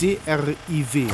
DRIW. 0.00 1.08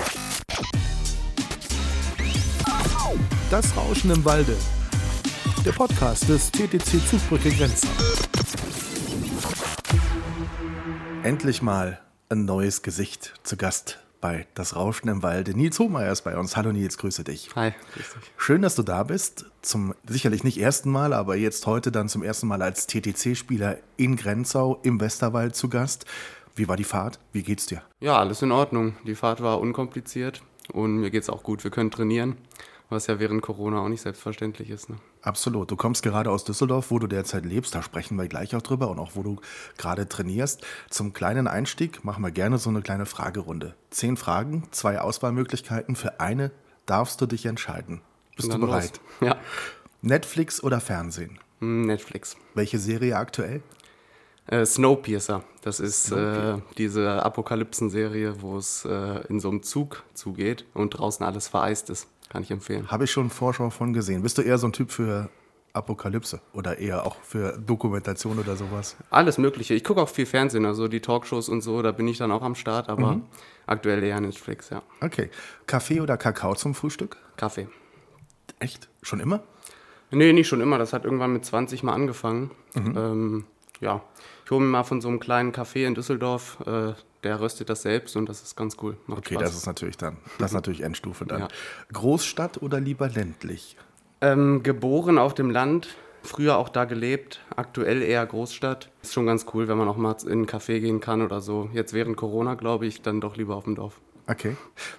Das 3.50 3.74
Rauschen 3.74 4.10
im 4.10 4.22
Walde. 4.26 4.54
Der 5.64 5.72
Podcast 5.72 6.28
des 6.28 6.52
TTC 6.52 7.00
Zugbrücke 7.08 7.50
Grenzen. 7.50 7.88
Endlich 11.22 11.62
mal 11.62 11.98
ein 12.28 12.44
neues 12.44 12.82
Gesicht 12.82 13.32
zu 13.42 13.56
Gast 13.56 14.00
bei 14.20 14.46
Das 14.54 14.76
Rauschen 14.76 15.08
im 15.08 15.22
Walde. 15.22 15.56
Nils 15.56 15.78
Hohmeier 15.78 16.12
ist 16.12 16.20
bei 16.20 16.36
uns. 16.36 16.54
Hallo 16.54 16.70
Nils, 16.70 16.98
grüße 16.98 17.24
dich. 17.24 17.48
Hi, 17.56 17.72
grüß 17.94 18.04
dich. 18.04 18.32
Schön, 18.36 18.60
dass 18.60 18.74
du 18.74 18.82
da 18.82 19.02
bist. 19.04 19.46
Zum 19.62 19.94
sicherlich 20.06 20.44
nicht 20.44 20.60
ersten 20.60 20.90
Mal, 20.90 21.14
aber 21.14 21.36
jetzt 21.36 21.64
heute 21.64 21.90
dann 21.90 22.10
zum 22.10 22.22
ersten 22.22 22.48
Mal 22.48 22.60
als 22.60 22.86
TTC-Spieler 22.86 23.78
in 23.96 24.16
Grenzau 24.16 24.78
im 24.82 25.00
Westerwald 25.00 25.56
zu 25.56 25.70
Gast. 25.70 26.04
Wie 26.54 26.68
war 26.68 26.76
die 26.76 26.84
Fahrt? 26.84 27.18
Wie 27.32 27.42
geht's 27.42 27.66
dir? 27.66 27.82
Ja, 28.00 28.18
alles 28.18 28.42
in 28.42 28.52
Ordnung. 28.52 28.96
Die 29.04 29.16
Fahrt 29.16 29.42
war 29.42 29.60
unkompliziert 29.60 30.42
und 30.72 30.98
mir 30.98 31.10
geht's 31.10 31.28
auch 31.28 31.42
gut. 31.42 31.64
Wir 31.64 31.72
können 31.72 31.90
trainieren, 31.90 32.36
was 32.90 33.08
ja 33.08 33.18
während 33.18 33.42
Corona 33.42 33.80
auch 33.80 33.88
nicht 33.88 34.02
selbstverständlich 34.02 34.70
ist. 34.70 34.88
Ne? 34.88 34.96
Absolut. 35.22 35.70
Du 35.70 35.76
kommst 35.76 36.04
gerade 36.04 36.30
aus 36.30 36.44
Düsseldorf, 36.44 36.92
wo 36.92 37.00
du 37.00 37.08
derzeit 37.08 37.44
lebst. 37.44 37.74
Da 37.74 37.82
sprechen 37.82 38.16
wir 38.16 38.28
gleich 38.28 38.54
auch 38.54 38.62
drüber 38.62 38.88
und 38.88 39.00
auch 39.00 39.12
wo 39.14 39.24
du 39.24 39.40
gerade 39.78 40.08
trainierst. 40.08 40.64
Zum 40.90 41.12
kleinen 41.12 41.48
Einstieg 41.48 42.04
machen 42.04 42.22
wir 42.22 42.30
gerne 42.30 42.58
so 42.58 42.70
eine 42.70 42.82
kleine 42.82 43.06
Fragerunde. 43.06 43.74
Zehn 43.90 44.16
Fragen, 44.16 44.64
zwei 44.70 45.00
Auswahlmöglichkeiten. 45.00 45.96
Für 45.96 46.20
eine 46.20 46.52
darfst 46.86 47.20
du 47.20 47.26
dich 47.26 47.46
entscheiden. 47.46 48.00
Bist 48.36 48.52
du 48.52 48.58
bereit? 48.58 49.00
Los. 49.20 49.28
Ja. 49.28 49.36
Netflix 50.02 50.62
oder 50.62 50.80
Fernsehen? 50.80 51.38
Hm, 51.60 51.82
Netflix. 51.86 52.36
Welche 52.54 52.78
Serie 52.78 53.16
aktuell? 53.16 53.62
Äh, 54.46 54.66
Snowpiercer. 54.66 55.42
Das 55.62 55.80
ist 55.80 56.12
äh, 56.12 56.58
diese 56.76 57.22
Apokalypsen-Serie, 57.22 58.42
wo 58.42 58.58
es 58.58 58.84
äh, 58.84 59.26
in 59.28 59.40
so 59.40 59.48
einem 59.48 59.62
Zug 59.62 60.02
zugeht 60.12 60.66
und 60.74 60.90
draußen 60.90 61.24
alles 61.24 61.48
vereist 61.48 61.88
ist. 61.88 62.08
Kann 62.28 62.42
ich 62.42 62.50
empfehlen. 62.50 62.90
Habe 62.90 63.04
ich 63.04 63.10
schon 63.10 63.30
Vorschau 63.30 63.70
von 63.70 63.92
gesehen. 63.92 64.22
Bist 64.22 64.36
du 64.38 64.42
eher 64.42 64.58
so 64.58 64.66
ein 64.66 64.72
Typ 64.72 64.90
für 64.90 65.30
Apokalypse 65.72 66.40
oder 66.52 66.78
eher 66.78 67.06
auch 67.06 67.16
für 67.22 67.58
Dokumentation 67.58 68.38
oder 68.38 68.56
sowas? 68.56 68.96
Alles 69.10 69.38
Mögliche. 69.38 69.74
Ich 69.74 69.82
gucke 69.82 70.02
auch 70.02 70.08
viel 70.08 70.26
Fernsehen, 70.26 70.64
also 70.66 70.88
die 70.88 71.00
Talkshows 71.00 71.48
und 71.48 71.62
so, 71.62 71.82
da 71.82 71.92
bin 71.92 72.06
ich 72.06 72.18
dann 72.18 72.30
auch 72.30 72.42
am 72.42 72.54
Start, 72.54 72.88
aber 72.88 73.16
mhm. 73.16 73.22
aktuell 73.66 74.02
eher 74.02 74.20
Netflix, 74.20 74.70
ja. 74.70 74.82
Okay. 75.00 75.30
Kaffee 75.66 76.00
oder 76.00 76.16
Kakao 76.16 76.54
zum 76.54 76.74
Frühstück? 76.74 77.16
Kaffee. 77.36 77.68
Echt? 78.58 78.88
Schon 79.02 79.20
immer? 79.20 79.42
Nee, 80.10 80.32
nicht 80.32 80.46
schon 80.46 80.60
immer. 80.60 80.78
Das 80.78 80.92
hat 80.92 81.04
irgendwann 81.04 81.32
mit 81.32 81.44
20 81.44 81.82
mal 81.82 81.92
angefangen. 81.92 82.50
Mhm. 82.74 82.94
Ähm, 82.96 83.44
ja, 83.80 84.02
ich 84.44 84.50
hole 84.50 84.60
mir 84.60 84.70
mal 84.70 84.84
von 84.84 85.00
so 85.00 85.08
einem 85.08 85.20
kleinen 85.20 85.52
Café 85.52 85.86
in 85.86 85.94
Düsseldorf, 85.94 86.58
äh, 86.66 86.92
der 87.22 87.40
röstet 87.40 87.70
das 87.70 87.82
selbst 87.82 88.16
und 88.16 88.28
das 88.28 88.42
ist 88.42 88.56
ganz 88.56 88.76
cool. 88.82 88.96
Macht 89.06 89.20
okay, 89.20 89.34
Spaß. 89.34 89.44
das 89.44 89.56
ist 89.56 89.66
natürlich 89.66 89.96
dann, 89.96 90.18
das 90.38 90.50
ist 90.50 90.54
natürlich 90.54 90.82
Endstufe 90.82 91.24
dann. 91.24 91.40
Ja. 91.40 91.48
Großstadt 91.92 92.60
oder 92.62 92.80
lieber 92.80 93.08
ländlich? 93.08 93.76
Ähm, 94.20 94.62
geboren 94.62 95.18
auf 95.18 95.34
dem 95.34 95.50
Land, 95.50 95.96
früher 96.22 96.58
auch 96.58 96.68
da 96.68 96.84
gelebt, 96.84 97.40
aktuell 97.56 98.02
eher 98.02 98.24
Großstadt. 98.24 98.90
Ist 99.02 99.14
schon 99.14 99.26
ganz 99.26 99.46
cool, 99.54 99.68
wenn 99.68 99.78
man 99.78 99.88
auch 99.88 99.96
mal 99.96 100.14
in 100.24 100.30
einen 100.30 100.46
Café 100.46 100.80
gehen 100.80 101.00
kann 101.00 101.22
oder 101.22 101.40
so. 101.40 101.70
Jetzt 101.72 101.94
während 101.94 102.16
Corona, 102.16 102.54
glaube 102.54 102.86
ich, 102.86 103.02
dann 103.02 103.20
doch 103.20 103.36
lieber 103.36 103.56
auf 103.56 103.64
dem 103.64 103.74
Dorf. 103.74 104.00
Okay. 104.26 104.56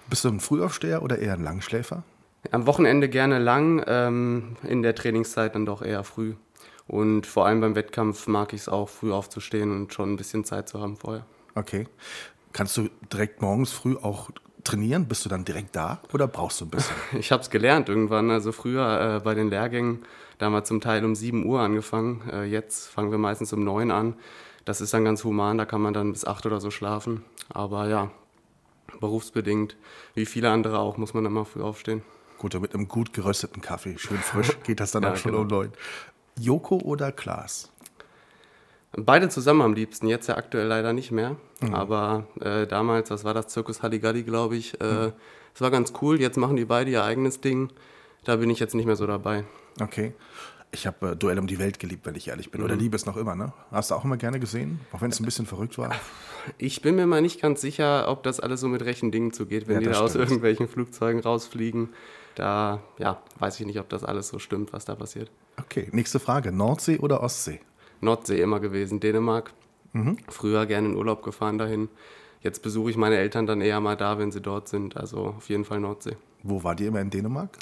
Bist 0.10 0.24
du 0.26 0.30
ein 0.30 0.40
Frühaufsteher 0.40 1.02
oder 1.02 1.20
eher 1.20 1.34
ein 1.34 1.44
Langschläfer? 1.44 2.04
Am 2.52 2.68
Wochenende 2.68 3.10
gerne 3.10 3.40
lang, 3.40 3.84
ähm, 3.88 4.56
in 4.64 4.84
der 4.84 4.94
Trainingszeit 4.94 5.56
dann 5.56 5.66
doch 5.66 5.82
eher 5.82 6.04
früh. 6.04 6.36
Und 6.88 7.26
vor 7.26 7.46
allem 7.46 7.62
beim 7.62 7.76
Wettkampf 7.76 8.28
mag 8.28 8.54
ich 8.54 8.62
es 8.62 8.70
auch, 8.70 8.90
früh 8.90 9.12
aufzustehen 9.12 9.72
und 9.72 9.94
schon 9.94 10.14
ein 10.14 10.18
bisschen 10.18 10.46
Zeit 10.46 10.70
zu 10.70 10.80
haben 10.80 10.98
vorher. 10.98 11.26
Okay. 11.56 11.88
Kannst 12.54 12.78
du 12.78 12.90
direkt 13.12 13.42
morgens 13.42 13.72
früh 13.72 13.96
auch 13.98 14.30
trainieren? 14.64 15.08
Bist 15.08 15.26
du 15.26 15.30
dann 15.30 15.46
direkt 15.46 15.76
da 15.76 16.02
oder 16.14 16.28
brauchst 16.28 16.62
du 16.62 16.66
ein 16.66 16.70
bisschen? 16.70 16.96
Ich 17.20 17.32
habe 17.32 17.42
es 17.42 17.50
gelernt 17.50 17.90
irgendwann. 17.90 18.30
Also 18.30 18.52
früher 18.52 19.18
äh, 19.18 19.20
bei 19.20 19.34
den 19.34 19.50
Lehrgängen, 19.50 20.06
damals 20.38 20.68
zum 20.68 20.82
Teil 20.82 21.04
um 21.04 21.16
7 21.16 21.46
Uhr 21.46 21.60
angefangen. 21.62 22.30
Äh, 22.30 22.44
jetzt 22.44 22.88
fangen 22.88 23.12
wir 23.12 23.18
meistens 23.18 23.52
um 23.54 23.64
9 23.64 23.92
an. 23.92 24.16
Das 24.66 24.82
ist 24.82 24.94
dann 24.94 25.06
ganz 25.06 25.24
human, 25.24 25.58
da 25.58 25.66
kann 25.66 25.82
man 25.82 25.94
dann 25.94 26.12
bis 26.12 26.26
8 26.26 26.46
oder 26.48 26.60
so 26.60 26.72
schlafen. 26.72 27.24
Aber 27.50 27.88
ja, 27.88 28.12
berufsbedingt, 29.00 29.78
wie 30.16 30.26
viele 30.26 30.50
andere 30.50 30.80
auch, 30.80 30.98
muss 30.98 31.14
man 31.14 31.24
dann 31.24 31.34
mal 31.34 31.46
früh 31.46 31.62
aufstehen. 31.62 32.02
Gut, 32.38 32.60
mit 32.60 32.74
einem 32.74 32.88
gut 32.88 33.14
gerösteten 33.14 33.62
Kaffee, 33.62 33.98
schön 33.98 34.18
frisch, 34.18 34.58
geht 34.64 34.80
das 34.80 34.92
dann 34.92 35.04
ja, 35.04 35.14
auch 35.14 35.18
schon 35.18 35.32
genau. 35.32 35.44
um 35.44 35.48
9. 35.48 35.72
Joko 36.40 36.78
oder 36.78 37.12
Klaas? 37.12 37.72
Beide 38.98 39.30
zusammen 39.30 39.62
am 39.62 39.74
liebsten, 39.74 40.08
jetzt 40.08 40.28
ja 40.28 40.38
aktuell 40.38 40.68
leider 40.68 40.94
nicht 40.94 41.12
mehr. 41.12 41.36
Mhm. 41.60 41.74
Aber 41.74 42.28
äh, 42.40 42.66
damals, 42.66 43.12
was 43.12 43.24
war 43.24 43.34
das, 43.34 43.48
Zirkus 43.48 43.82
Halligalli, 43.84 44.24
glaube 44.24 44.56
ich, 44.56 44.80
äh, 44.80 45.08
mhm. 45.08 45.14
das 45.54 45.62
war 45.62 45.72
ganz 45.72 45.94
cool. 46.02 46.20
Jetzt 46.20 46.38
machen 46.38 46.56
die 46.56 46.66
beide 46.66 46.92
ihr 46.92 47.04
eigenes 47.04 47.42
Ding. 47.42 47.70
Da 48.24 48.38
bin 48.38 48.50
ich 48.50 48.60
jetzt 48.60 48.74
nicht 48.74 48.86
mehr 48.86 48.96
so 48.96 49.06
dabei. 49.06 49.44
Okay. 49.82 50.14
Ich 50.76 50.86
habe 50.86 51.12
äh, 51.12 51.16
Duell 51.16 51.40
um 51.40 51.48
die 51.48 51.58
Welt 51.58 51.80
geliebt, 51.80 52.06
wenn 52.06 52.16
ich 52.16 52.28
ehrlich 52.28 52.52
bin. 52.52 52.60
Mhm. 52.60 52.66
Oder 52.66 52.76
liebe 52.76 52.96
es 52.96 53.06
noch 53.06 53.16
immer, 53.16 53.36
ne? 53.36 53.54
Hast 53.72 53.92
du 53.92 53.96
auch 53.96 54.04
immer 54.04 54.18
gerne 54.18 54.40
gesehen? 54.40 54.82
Auch 54.92 55.02
wenn 55.02 55.10
es 55.10 55.20
ein 55.20 55.26
bisschen 55.26 55.46
verrückt 55.46 55.78
war? 55.78 55.96
Ich 56.58 56.82
bin 56.82 56.96
mir 56.96 57.08
mal 57.08 57.22
nicht 57.22 57.42
ganz 57.42 57.62
sicher, 57.62 58.10
ob 58.10 58.24
das 58.24 58.40
alles 58.40 58.60
so 58.60 58.68
mit 58.68 58.84
rechten 58.84 59.12
Dingen 59.12 59.32
zugeht, 59.32 59.68
wenn 59.68 59.76
ja, 59.76 59.80
die 59.80 59.86
da 59.88 60.02
aus 60.02 60.16
irgendwelchen 60.16 60.68
Flugzeugen 60.68 61.22
rausfliegen. 61.22 61.90
Da, 62.36 62.82
ja, 63.00 63.22
weiß 63.40 63.60
ich 63.62 63.66
nicht, 63.66 63.80
ob 63.80 63.88
das 63.90 64.04
alles 64.04 64.28
so 64.28 64.38
stimmt, 64.38 64.74
was 64.74 64.86
da 64.86 64.96
passiert. 64.96 65.32
Okay, 65.58 65.88
nächste 65.94 66.20
Frage. 66.20 66.52
Nordsee 66.52 67.00
oder 67.00 67.24
Ostsee? 67.24 67.62
Nordsee 68.02 68.42
immer 68.42 68.60
gewesen, 68.60 69.00
Dänemark. 69.00 69.54
Mhm. 69.94 70.18
Früher 70.28 70.66
gerne 70.66 70.90
in 70.90 70.96
Urlaub 70.96 71.24
gefahren 71.24 71.58
dahin. 71.58 71.88
Jetzt 72.42 72.62
besuche 72.62 72.92
ich 72.92 72.98
meine 72.98 73.16
Eltern 73.16 73.48
dann 73.48 73.62
eher 73.62 73.80
mal 73.80 73.96
da, 73.96 74.20
wenn 74.20 74.32
sie 74.32 74.42
dort 74.42 74.68
sind. 74.68 74.98
Also 74.98 75.34
auf 75.38 75.50
jeden 75.50 75.64
Fall 75.64 75.80
Nordsee. 75.80 76.18
Wo 76.44 76.64
war 76.64 76.76
die 76.76 76.86
immer 76.86 77.00
in 77.00 77.10
Dänemark? 77.10 77.58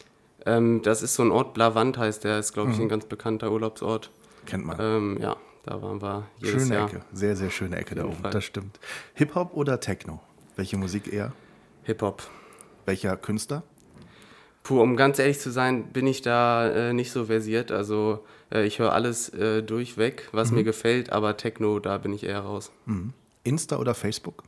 Ähm, 0.45 0.81
das 0.83 1.01
ist 1.01 1.15
so 1.15 1.23
ein 1.23 1.31
Ort, 1.31 1.53
Blavand 1.53 1.97
heißt 1.97 2.23
der, 2.23 2.39
ist 2.39 2.53
glaube 2.53 2.71
ich 2.71 2.77
mhm. 2.77 2.83
ein 2.83 2.89
ganz 2.89 3.05
bekannter 3.05 3.51
Urlaubsort. 3.51 4.11
Kennt 4.45 4.65
man. 4.65 4.77
Ähm, 4.79 5.17
ja, 5.21 5.37
da 5.63 5.81
waren 5.81 6.01
wir 6.01 6.27
jedes 6.37 6.63
schöne 6.63 6.75
Jahr. 6.75 6.87
Ecke, 6.89 7.01
sehr, 7.13 7.35
sehr 7.35 7.49
schöne 7.49 7.77
Ecke 7.77 7.95
da 7.95 8.05
oben, 8.05 8.15
Fall. 8.15 8.31
das 8.31 8.43
stimmt. 8.43 8.79
Hip-Hop 9.13 9.55
oder 9.55 9.79
Techno? 9.79 10.19
Welche 10.55 10.77
Musik 10.77 11.11
eher? 11.11 11.33
Hip-Hop. 11.83 12.23
Welcher 12.85 13.15
Künstler? 13.15 13.63
Puh, 14.63 14.81
um 14.81 14.95
ganz 14.95 15.19
ehrlich 15.19 15.39
zu 15.39 15.51
sein, 15.51 15.91
bin 15.91 16.07
ich 16.07 16.21
da 16.21 16.69
äh, 16.69 16.93
nicht 16.93 17.11
so 17.11 17.25
versiert. 17.25 17.71
Also 17.71 18.23
äh, 18.51 18.65
ich 18.65 18.79
höre 18.79 18.93
alles 18.93 19.29
äh, 19.29 19.61
durchweg, 19.61 20.29
was 20.31 20.51
mhm. 20.51 20.57
mir 20.57 20.63
gefällt, 20.63 21.11
aber 21.11 21.35
Techno, 21.35 21.79
da 21.79 21.97
bin 21.97 22.13
ich 22.13 22.23
eher 22.23 22.39
raus. 22.39 22.71
Mhm. 22.85 23.13
Insta 23.43 23.77
oder 23.77 23.93
Facebook? 23.93 24.43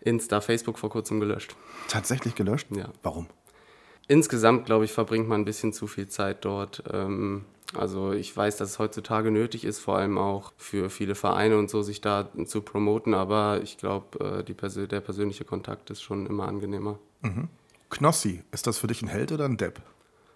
Insta, 0.00 0.40
Facebook 0.40 0.78
vor 0.78 0.90
kurzem 0.90 1.20
gelöscht. 1.20 1.56
Tatsächlich 1.88 2.34
gelöscht? 2.34 2.68
Ja. 2.70 2.90
Warum? 3.02 3.28
Insgesamt, 4.10 4.66
glaube 4.66 4.84
ich, 4.84 4.90
verbringt 4.90 5.28
man 5.28 5.42
ein 5.42 5.44
bisschen 5.44 5.72
zu 5.72 5.86
viel 5.86 6.08
Zeit 6.08 6.44
dort. 6.44 6.82
Ähm, 6.92 7.44
also 7.74 8.10
ich 8.10 8.36
weiß, 8.36 8.56
dass 8.56 8.70
es 8.70 8.78
heutzutage 8.80 9.30
nötig 9.30 9.64
ist, 9.64 9.78
vor 9.78 9.98
allem 9.98 10.18
auch 10.18 10.52
für 10.56 10.90
viele 10.90 11.14
Vereine 11.14 11.56
und 11.56 11.70
so, 11.70 11.82
sich 11.82 12.00
da 12.00 12.28
zu 12.44 12.62
promoten, 12.62 13.14
aber 13.14 13.60
ich 13.62 13.78
glaube, 13.78 14.42
äh, 14.44 14.52
Persö 14.52 14.88
der 14.88 15.00
persönliche 15.00 15.44
Kontakt 15.44 15.90
ist 15.90 16.02
schon 16.02 16.26
immer 16.26 16.48
angenehmer. 16.48 16.98
Mhm. 17.20 17.46
Knossi, 17.88 18.42
ist 18.50 18.66
das 18.66 18.78
für 18.78 18.88
dich 18.88 19.00
ein 19.00 19.06
Held 19.06 19.30
oder 19.30 19.44
ein 19.44 19.56
Depp? 19.56 19.80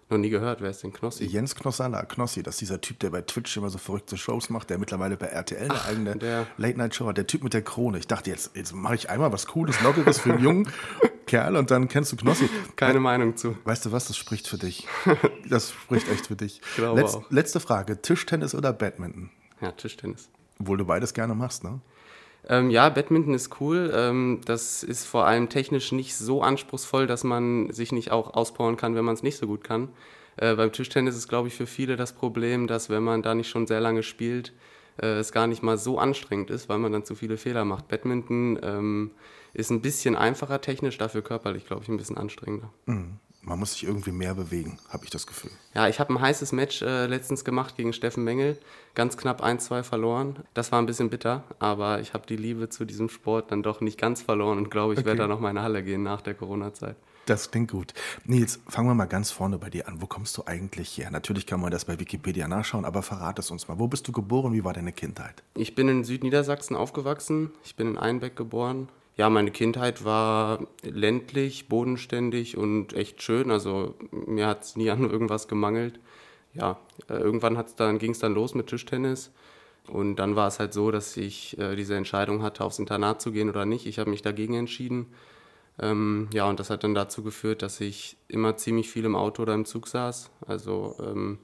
Noch 0.09 0.19
nie 0.19 0.29
gehört, 0.29 0.61
wer 0.61 0.69
ist 0.69 0.81
denn 0.81 0.93
Knossi? 0.93 1.25
Jens 1.25 1.53
Knossalla, 1.53 2.05
Knossi, 2.05 2.43
das 2.43 2.55
ist 2.55 2.61
dieser 2.61 2.79
Typ, 2.79 2.99
der 2.99 3.09
bei 3.09 3.23
Twitch 3.23 3.57
immer 3.57 3.69
so 3.69 3.77
verrückte 3.77 4.15
Shows 4.15 4.49
macht, 4.49 4.69
der 4.69 4.77
mittlerweile 4.77 5.17
bei 5.17 5.25
RTL 5.25 5.63
eine 5.63 5.73
Ach, 5.73 5.89
eigene 5.89 6.47
Late-Night-Show 6.55 7.07
hat. 7.07 7.17
Der 7.17 7.27
Typ 7.27 7.43
mit 7.43 7.53
der 7.53 7.63
Krone. 7.63 7.97
Ich 7.97 8.07
dachte, 8.07 8.29
jetzt, 8.29 8.55
jetzt 8.55 8.73
mache 8.73 8.95
ich 8.95 9.09
einmal 9.09 9.33
was 9.33 9.47
Cooles, 9.47 9.81
Lockeres 9.81 10.19
für 10.19 10.31
einen 10.31 10.43
jungen 10.43 10.69
Kerl 11.25 11.55
und 11.55 11.71
dann 11.71 11.87
kennst 11.87 12.11
du 12.11 12.15
Knossi. 12.15 12.49
Keine 12.75 12.99
Meinung 12.99 13.35
zu. 13.35 13.57
Weißt 13.63 13.85
du 13.85 13.91
was, 13.91 14.07
das 14.07 14.17
spricht 14.17 14.47
für 14.47 14.57
dich. 14.57 14.87
Das 15.47 15.71
spricht 15.71 16.09
echt 16.09 16.25
für 16.25 16.35
dich. 16.35 16.59
Letz, 16.77 17.19
letzte 17.29 17.59
Frage, 17.59 18.01
Tischtennis 18.01 18.55
oder 18.55 18.73
Badminton? 18.73 19.29
Ja, 19.61 19.71
Tischtennis. 19.71 20.27
Obwohl 20.59 20.77
du 20.77 20.85
beides 20.85 21.13
gerne 21.13 21.35
machst, 21.35 21.63
ne? 21.63 21.81
Ähm, 22.47 22.71
ja, 22.71 22.89
Badminton 22.89 23.33
ist 23.33 23.59
cool. 23.59 23.91
Ähm, 23.93 24.41
das 24.45 24.81
ist 24.83 25.05
vor 25.05 25.27
allem 25.27 25.49
technisch 25.49 25.91
nicht 25.91 26.15
so 26.15 26.41
anspruchsvoll, 26.41 27.05
dass 27.05 27.23
man 27.23 27.71
sich 27.71 27.91
nicht 27.91 28.11
auch 28.11 28.33
auspowern 28.33 28.75
kann, 28.75 28.95
wenn 28.95 29.05
man 29.05 29.13
es 29.13 29.23
nicht 29.23 29.37
so 29.37 29.47
gut 29.47 29.63
kann. 29.63 29.89
Äh, 30.37 30.55
beim 30.55 30.71
Tischtennis 30.71 31.15
ist, 31.15 31.27
glaube 31.27 31.47
ich, 31.47 31.55
für 31.55 31.67
viele 31.67 31.95
das 31.95 32.13
Problem, 32.13 32.67
dass 32.67 32.89
wenn 32.89 33.03
man 33.03 33.21
da 33.21 33.35
nicht 33.35 33.49
schon 33.49 33.67
sehr 33.67 33.81
lange 33.81 34.03
spielt, 34.03 34.53
äh, 35.01 35.19
es 35.19 35.31
gar 35.31 35.47
nicht 35.47 35.63
mal 35.63 35.77
so 35.77 35.99
anstrengend 35.99 36.49
ist, 36.49 36.69
weil 36.69 36.77
man 36.77 36.91
dann 36.91 37.05
zu 37.05 37.15
viele 37.15 37.37
Fehler 37.37 37.65
macht. 37.65 37.87
Badminton 37.87 38.59
ähm, 38.61 39.11
ist 39.53 39.71
ein 39.71 39.81
bisschen 39.81 40.15
einfacher 40.15 40.61
technisch, 40.61 40.97
dafür 40.97 41.21
körperlich, 41.21 41.65
glaube 41.65 41.83
ich, 41.83 41.89
ein 41.89 41.97
bisschen 41.97 42.17
anstrengender. 42.17 42.71
Mhm 42.85 43.19
man 43.45 43.59
muss 43.59 43.73
sich 43.73 43.83
irgendwie 43.83 44.11
mehr 44.11 44.33
bewegen, 44.33 44.79
habe 44.89 45.05
ich 45.05 45.11
das 45.11 45.27
Gefühl. 45.27 45.51
Ja, 45.75 45.87
ich 45.87 45.99
habe 45.99 46.13
ein 46.13 46.19
heißes 46.19 46.51
Match 46.51 46.81
äh, 46.81 47.05
letztens 47.05 47.45
gemacht 47.45 47.77
gegen 47.77 47.93
Steffen 47.93 48.23
Mengel. 48.23 48.57
Ganz 48.95 49.17
knapp 49.17 49.43
1-2 49.43 49.83
verloren. 49.83 50.39
Das 50.53 50.71
war 50.71 50.81
ein 50.81 50.85
bisschen 50.87 51.09
bitter, 51.09 51.43
aber 51.59 51.99
ich 51.99 52.13
habe 52.13 52.25
die 52.25 52.37
Liebe 52.37 52.69
zu 52.69 52.85
diesem 52.85 53.07
Sport 53.07 53.51
dann 53.51 53.61
doch 53.61 53.81
nicht 53.81 53.99
ganz 53.99 54.21
verloren 54.21 54.57
und 54.57 54.71
glaube, 54.71 54.93
ich 54.93 54.99
okay. 54.99 55.07
werde 55.07 55.19
da 55.19 55.27
noch 55.27 55.39
mal 55.39 55.51
in 55.51 55.61
Halle 55.61 55.83
gehen 55.83 56.03
nach 56.03 56.21
der 56.21 56.33
Corona-Zeit. 56.33 56.95
Das 57.25 57.49
klingt 57.49 57.71
gut. 57.71 57.93
Nils, 58.25 58.59
fangen 58.67 58.87
wir 58.87 58.93
mal 58.93 59.05
ganz 59.05 59.31
vorne 59.31 59.57
bei 59.57 59.69
dir 59.69 59.87
an. 59.87 60.01
Wo 60.01 60.05
kommst 60.05 60.37
du 60.37 60.43
eigentlich 60.45 60.97
her? 60.97 61.09
Natürlich 61.11 61.47
kann 61.47 61.59
man 61.59 61.71
das 61.71 61.85
bei 61.85 61.99
Wikipedia 61.99 62.47
nachschauen, 62.47 62.85
aber 62.85 63.01
verrat 63.01 63.39
es 63.39 63.49
uns 63.49 63.67
mal. 63.67 63.79
Wo 63.79 63.87
bist 63.87 64.07
du 64.07 64.11
geboren? 64.11 64.53
Wie 64.53 64.63
war 64.63 64.73
deine 64.73 64.91
Kindheit? 64.91 65.43
Ich 65.55 65.73
bin 65.73 65.87
in 65.89 66.03
Südniedersachsen 66.03 66.75
aufgewachsen. 66.75 67.51
Ich 67.63 67.75
bin 67.75 67.87
in 67.87 67.97
Einbeck 67.97 68.35
geboren 68.35 68.89
ja, 69.17 69.29
meine 69.29 69.51
Kindheit 69.51 70.03
war 70.03 70.67
ländlich, 70.83 71.69
bodenständig 71.69 72.57
und 72.57 72.93
echt 72.93 73.21
schön. 73.21 73.49
Also 73.49 73.95
mir 74.11 74.47
hat 74.47 74.63
es 74.63 74.75
nie 74.75 74.89
an 74.89 75.09
irgendwas 75.09 75.47
gemangelt. 75.47 75.99
Ja, 76.53 76.79
äh, 77.09 77.13
irgendwann 77.13 77.61
dann, 77.77 77.97
ging 77.97 78.11
es 78.11 78.19
dann 78.19 78.33
los 78.33 78.55
mit 78.55 78.67
Tischtennis. 78.67 79.31
Und 79.87 80.17
dann 80.17 80.35
war 80.35 80.47
es 80.47 80.59
halt 80.59 80.73
so, 80.73 80.91
dass 80.91 81.15
ich 81.15 81.57
äh, 81.59 81.75
diese 81.75 81.95
Entscheidung 81.95 82.41
hatte, 82.41 82.63
aufs 82.63 82.79
Internat 82.79 83.21
zu 83.21 83.31
gehen 83.31 83.49
oder 83.49 83.65
nicht. 83.65 83.85
Ich 83.85 83.99
habe 83.99 84.09
mich 84.09 84.21
dagegen 84.21 84.55
entschieden. 84.55 85.07
Ähm, 85.79 86.29
ja, 86.33 86.49
und 86.49 86.59
das 86.59 86.69
hat 86.69 86.83
dann 86.83 86.93
dazu 86.93 87.23
geführt, 87.23 87.61
dass 87.61 87.81
ich 87.81 88.17
immer 88.27 88.57
ziemlich 88.57 88.89
viel 88.89 89.05
im 89.05 89.15
Auto 89.15 89.41
oder 89.41 89.53
im 89.53 89.65
Zug 89.65 89.87
saß. 89.87 90.31
Also 90.47 90.95
ähm, 90.99 91.39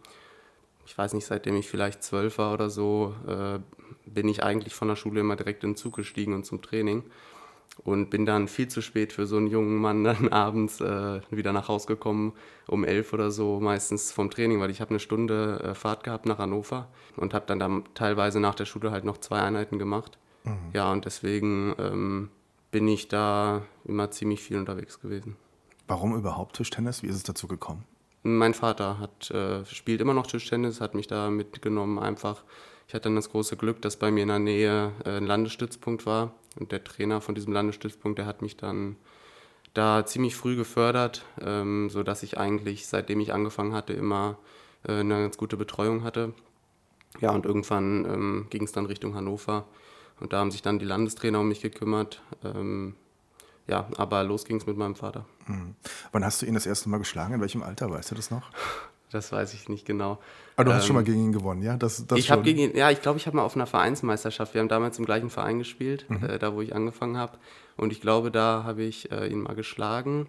ich 0.86 0.98
weiß 0.98 1.14
nicht, 1.14 1.26
seitdem 1.26 1.56
ich 1.56 1.70
vielleicht 1.70 2.04
zwölf 2.04 2.38
war 2.38 2.54
oder 2.54 2.70
so, 2.70 3.16
äh, 3.28 3.60
bin 4.06 4.28
ich 4.28 4.44
eigentlich 4.44 4.74
von 4.74 4.88
der 4.88 4.96
Schule 4.96 5.20
immer 5.22 5.36
direkt 5.36 5.64
in 5.64 5.72
den 5.72 5.76
Zug 5.78 5.96
gestiegen 5.96 6.34
und 6.34 6.46
zum 6.46 6.62
Training 6.62 7.04
und 7.84 8.10
bin 8.10 8.26
dann 8.26 8.48
viel 8.48 8.68
zu 8.68 8.82
spät 8.82 9.14
für 9.14 9.26
so 9.26 9.38
einen 9.38 9.48
jungen 9.48 9.78
Mann 9.78 10.04
dann 10.06 10.30
abends 10.30 10.82
äh, 10.82 11.22
wieder 11.30 11.54
nach 11.54 11.68
Hause 11.68 11.88
gekommen, 11.88 12.34
um 12.68 12.84
elf 12.84 13.14
oder 13.14 13.32
so, 13.32 13.60
meistens 13.60 14.12
vom 14.12 14.30
Training, 14.30 14.60
weil 14.60 14.70
ich 14.70 14.82
habe 14.82 14.92
eine 14.92 15.00
Stunde 15.00 15.62
äh, 15.64 15.76
Fahrt 15.76 16.04
gehabt 16.04 16.26
nach 16.26 16.38
Hannover 16.38 16.88
und 17.18 17.34
habe 17.34 17.46
dann, 17.48 17.60
dann 17.60 17.84
teilweise 17.94 18.40
nach 18.40 18.56
der 18.56 18.66
Schule 18.66 18.92
halt 18.92 19.04
noch 19.04 19.18
zwei 19.18 19.42
Einheiten 19.42 19.80
gemacht. 19.80 20.18
Mhm. 20.44 20.72
Ja, 20.74 20.92
und 20.92 21.06
deswegen 21.06 21.76
ähm, 21.80 22.30
bin 22.72 22.88
ich 22.88 23.08
da 23.08 23.64
immer 23.86 24.12
ziemlich 24.12 24.42
viel 24.42 24.58
unterwegs 24.58 25.00
gewesen. 25.00 25.36
Warum 25.88 26.16
überhaupt 26.16 26.56
Tischtennis? 26.56 27.04
Wie 27.04 27.08
ist 27.08 27.16
es 27.16 27.24
dazu 27.24 27.48
gekommen? 27.48 27.84
Mein 28.24 28.54
Vater 28.54 29.00
hat, 29.00 29.32
äh, 29.32 29.66
spielt 29.66 30.00
immer 30.00 30.14
noch 30.14 30.28
Tischtennis, 30.28 30.80
hat 30.80 30.96
mich 30.96 31.08
da 31.08 31.30
mitgenommen 31.30 32.00
einfach. 32.00 32.44
Ich 32.88 32.94
hatte 32.94 33.06
dann 33.06 33.16
das 33.16 33.30
große 33.32 33.58
Glück, 33.58 33.82
dass 33.82 33.98
bei 33.98 34.12
mir 34.12 34.24
in 34.24 34.30
der 34.30 34.40
Nähe 34.40 34.92
äh, 35.06 35.18
ein 35.18 35.26
Landesstützpunkt 35.26 36.06
war 36.06 36.34
und 36.60 36.72
der 36.72 36.84
Trainer 36.84 37.20
von 37.20 37.36
diesem 37.36 37.52
Landesstützpunkt, 37.54 38.20
der 38.20 38.26
hat 38.26 38.42
mich 38.42 38.58
dann 38.58 38.96
da 39.74 40.06
ziemlich 40.06 40.36
früh 40.36 40.56
gefördert, 40.56 41.26
ähm, 41.42 41.90
sodass 41.90 42.24
ich 42.24 42.38
eigentlich, 42.38 42.88
seitdem 42.88 43.20
ich 43.20 43.34
angefangen 43.34 43.74
hatte, 43.74 43.94
immer 43.94 44.38
äh, 44.88 45.00
eine 45.00 45.16
ganz 45.16 45.38
gute 45.38 45.58
Betreuung 45.58 46.04
hatte. 46.04 46.34
Ja, 47.20 47.32
und 47.32 47.46
irgendwann 47.46 48.06
ähm, 48.06 48.48
ging 48.50 48.64
es 48.64 48.72
dann 48.72 48.86
Richtung 48.86 49.16
Hannover 49.16 49.66
und 50.22 50.34
da 50.34 50.40
haben 50.40 50.52
sich 50.52 50.62
dann 50.62 50.80
die 50.80 50.86
Landestrainer 50.86 51.40
um 51.40 51.48
mich 51.48 51.62
gekümmert. 51.62 52.22
Ähm, 52.44 52.96
ja, 53.68 53.88
aber 53.98 54.24
los 54.24 54.46
ging 54.46 54.58
es 54.58 54.66
mit 54.66 54.78
meinem 54.78 54.96
Vater. 54.96 55.26
Mhm. 55.48 55.76
Wann 56.12 56.26
hast 56.26 56.42
du 56.42 56.46
ihn 56.46 56.54
das 56.54 56.66
erste 56.66 56.90
Mal 56.90 56.98
geschlagen? 56.98 57.34
In 57.34 57.42
welchem 57.42 57.64
Alter, 57.64 57.90
weißt 57.90 58.12
du 58.12 58.16
das 58.16 58.32
noch? 58.32 58.50
Das 59.12 59.30
weiß 59.34 59.54
ich 59.54 59.68
nicht 59.68 59.86
genau. 59.86 60.20
Aber 60.56 60.64
du 60.64 60.74
hast 60.74 60.84
ähm, 60.84 60.88
schon 60.88 60.96
mal 60.96 61.04
gegen 61.04 61.22
ihn 61.22 61.34
gewonnen, 61.34 61.62
ja? 61.62 61.76
Das, 61.76 62.08
das 62.08 62.18
ich 62.18 62.32
habe 62.32 62.44
gegen 62.44 62.60
ihn, 62.60 62.78
ja, 62.78 62.92
ich 62.92 63.02
glaube, 63.02 63.18
ich 63.18 63.28
habe 63.28 63.36
mal 63.36 63.44
auf 63.44 63.58
einer 63.58 63.68
Vereinsmeisterschaft, 63.68 64.54
wir 64.54 64.62
haben 64.62 64.70
damals 64.70 65.00
im 65.00 65.06
gleichen 65.06 65.30
Verein 65.30 65.60
gespielt, 65.60 66.06
mhm. 66.08 66.24
äh, 66.24 66.40
da 66.40 66.54
wo 66.54 66.62
ich 66.62 66.74
angefangen 66.74 67.18
habe. 67.18 67.38
Und 67.76 67.92
ich 67.92 68.00
glaube, 68.00 68.32
da 68.32 68.64
habe 68.64 68.84
ich 68.84 69.12
äh, 69.12 69.28
ihn 69.28 69.42
mal 69.42 69.54
geschlagen. 69.54 70.28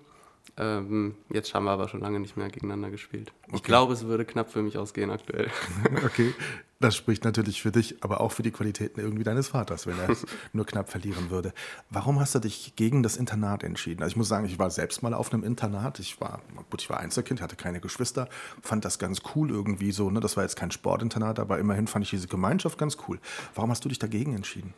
Ähm, 0.59 1.15
jetzt 1.31 1.55
haben 1.55 1.65
wir 1.65 1.71
aber 1.71 1.89
schon 1.89 2.01
lange 2.01 2.21
nicht 2.21 2.37
mehr 2.37 2.49
gegeneinander 2.49 2.91
gespielt. 2.91 3.33
Okay. 3.45 3.57
Ich 3.57 3.63
glaube, 3.63 3.95
es 3.95 4.05
würde 4.05 4.25
knapp 4.25 4.51
für 4.51 4.63
mich 4.63 4.77
ausgehen 4.77 5.11
aktuell. 5.11 5.49
okay, 6.05 6.35
das 6.81 6.95
spricht 6.95 7.25
natürlich 7.25 7.63
für 7.63 7.73
dich, 7.73 7.97
aber 8.03 8.21
auch 8.21 8.33
für 8.33 8.43
die 8.43 8.51
Qualitäten 8.51 9.01
irgendwie 9.01 9.25
deines 9.25 9.49
Vaters, 9.49 9.87
wenn 9.87 9.99
er 9.99 10.11
es 10.11 10.27
nur 10.53 10.67
knapp 10.67 10.91
verlieren 10.91 11.31
würde. 11.31 11.55
Warum 11.89 12.21
hast 12.21 12.35
du 12.35 12.39
dich 12.39 12.77
gegen 12.77 13.03
das 13.03 13.17
Internat 13.17 13.65
entschieden? 13.65 14.03
Also 14.03 14.13
ich 14.13 14.17
muss 14.17 14.29
sagen, 14.29 14.45
ich 14.45 14.59
war 14.59 14.71
selbst 14.71 15.03
mal 15.03 15.15
auf 15.15 15.33
einem 15.33 15.43
Internat. 15.43 15.99
Ich 16.01 16.21
war, 16.21 16.43
gut, 16.71 16.83
ich 16.83 16.91
war 16.91 17.01
Einzelkind, 17.01 17.41
hatte 17.41 17.57
keine 17.57 17.81
Geschwister, 17.81 18.29
fand 18.61 18.85
das 18.85 18.99
ganz 18.99 19.23
cool 19.35 19.51
irgendwie 19.51 19.93
so. 19.93 20.11
Ne? 20.11 20.21
Das 20.21 20.37
war 20.37 20.45
jetzt 20.45 20.57
kein 20.57 20.71
Sportinternat, 20.71 21.39
aber 21.39 21.59
immerhin 21.61 21.87
fand 21.87 22.05
ich 22.05 22.11
diese 22.11 22.29
Gemeinschaft 22.29 22.77
ganz 22.77 22.99
cool. 23.09 23.19
Warum 23.55 23.71
hast 23.71 23.85
du 23.87 23.89
dich 23.89 23.99
dagegen 23.99 24.35
entschieden? 24.35 24.75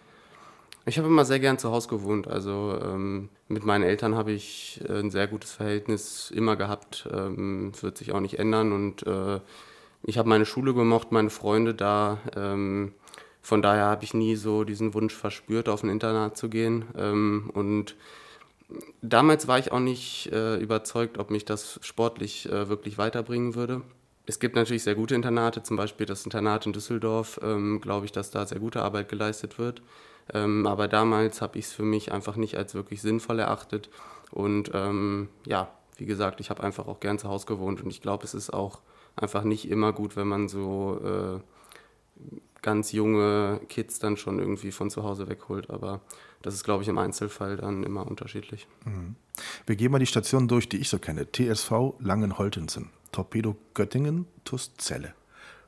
Ich 0.86 0.98
habe 0.98 1.08
immer 1.08 1.24
sehr 1.24 1.40
gern 1.40 1.58
zu 1.58 1.70
Hause 1.70 1.88
gewohnt. 1.88 2.28
Also 2.28 2.78
ähm, 2.82 3.30
mit 3.48 3.64
meinen 3.64 3.84
Eltern 3.84 4.14
habe 4.14 4.32
ich 4.32 4.82
äh, 4.86 4.98
ein 4.98 5.10
sehr 5.10 5.26
gutes 5.26 5.52
Verhältnis 5.52 6.30
immer 6.30 6.56
gehabt. 6.56 7.08
Ähm, 7.10 7.72
wird 7.80 7.96
sich 7.96 8.12
auch 8.12 8.20
nicht 8.20 8.38
ändern. 8.38 8.72
Und 8.72 9.06
äh, 9.06 9.40
ich 10.02 10.18
habe 10.18 10.28
meine 10.28 10.44
Schule 10.44 10.74
gemocht, 10.74 11.10
meine 11.10 11.30
Freunde 11.30 11.74
da. 11.74 12.18
Ähm, 12.36 12.92
von 13.40 13.62
daher 13.62 13.86
habe 13.86 14.04
ich 14.04 14.12
nie 14.12 14.36
so 14.36 14.64
diesen 14.64 14.92
Wunsch 14.92 15.14
verspürt, 15.14 15.68
auf 15.70 15.82
ein 15.82 15.88
Internat 15.88 16.36
zu 16.36 16.50
gehen. 16.50 16.84
Ähm, 16.96 17.50
und 17.54 17.96
damals 19.00 19.48
war 19.48 19.58
ich 19.58 19.72
auch 19.72 19.80
nicht 19.80 20.30
äh, 20.32 20.56
überzeugt, 20.56 21.18
ob 21.18 21.30
mich 21.30 21.46
das 21.46 21.80
sportlich 21.82 22.50
äh, 22.50 22.68
wirklich 22.68 22.98
weiterbringen 22.98 23.54
würde. 23.54 23.80
Es 24.26 24.38
gibt 24.38 24.56
natürlich 24.56 24.82
sehr 24.82 24.94
gute 24.94 25.14
Internate, 25.14 25.62
zum 25.62 25.76
Beispiel 25.76 26.06
das 26.06 26.24
Internat 26.24 26.66
in 26.66 26.72
Düsseldorf, 26.72 27.40
ähm, 27.42 27.80
glaube 27.80 28.06
ich, 28.06 28.12
dass 28.12 28.30
da 28.30 28.46
sehr 28.46 28.60
gute 28.60 28.82
Arbeit 28.82 29.08
geleistet 29.08 29.58
wird. 29.58 29.82
Ähm, 30.32 30.66
aber 30.66 30.88
damals 30.88 31.42
habe 31.42 31.58
ich 31.58 31.66
es 31.66 31.72
für 31.72 31.82
mich 31.82 32.12
einfach 32.12 32.36
nicht 32.36 32.56
als 32.56 32.74
wirklich 32.74 33.02
sinnvoll 33.02 33.40
erachtet. 33.40 33.90
Und 34.30 34.70
ähm, 34.74 35.28
ja, 35.46 35.70
wie 35.96 36.06
gesagt, 36.06 36.40
ich 36.40 36.50
habe 36.50 36.62
einfach 36.62 36.86
auch 36.86 37.00
gern 37.00 37.18
zu 37.18 37.28
Hause 37.28 37.46
gewohnt 37.46 37.82
und 37.82 37.90
ich 37.90 38.00
glaube, 38.00 38.24
es 38.24 38.34
ist 38.34 38.50
auch 38.52 38.80
einfach 39.16 39.44
nicht 39.44 39.70
immer 39.70 39.92
gut, 39.92 40.16
wenn 40.16 40.26
man 40.26 40.48
so 40.48 41.00
äh, 41.04 41.40
ganz 42.62 42.92
junge 42.92 43.60
Kids 43.68 43.98
dann 43.98 44.16
schon 44.16 44.38
irgendwie 44.38 44.72
von 44.72 44.90
zu 44.90 45.04
Hause 45.04 45.28
wegholt. 45.28 45.70
Aber 45.70 46.00
das 46.42 46.54
ist, 46.54 46.64
glaube 46.64 46.82
ich, 46.82 46.88
im 46.88 46.98
Einzelfall 46.98 47.56
dann 47.56 47.84
immer 47.84 48.06
unterschiedlich. 48.06 48.66
Mhm. 48.84 49.16
Wir 49.66 49.76
gehen 49.76 49.92
mal 49.92 49.98
die 49.98 50.06
Stationen 50.06 50.48
durch, 50.48 50.68
die 50.68 50.78
ich 50.78 50.88
so 50.88 50.98
kenne. 50.98 51.30
TSV 51.30 51.94
Langenholtensen, 52.00 52.90
Torpedo 53.12 53.56
Göttingen, 53.74 54.26
TuS 54.44 54.74
Celle. 54.78 55.14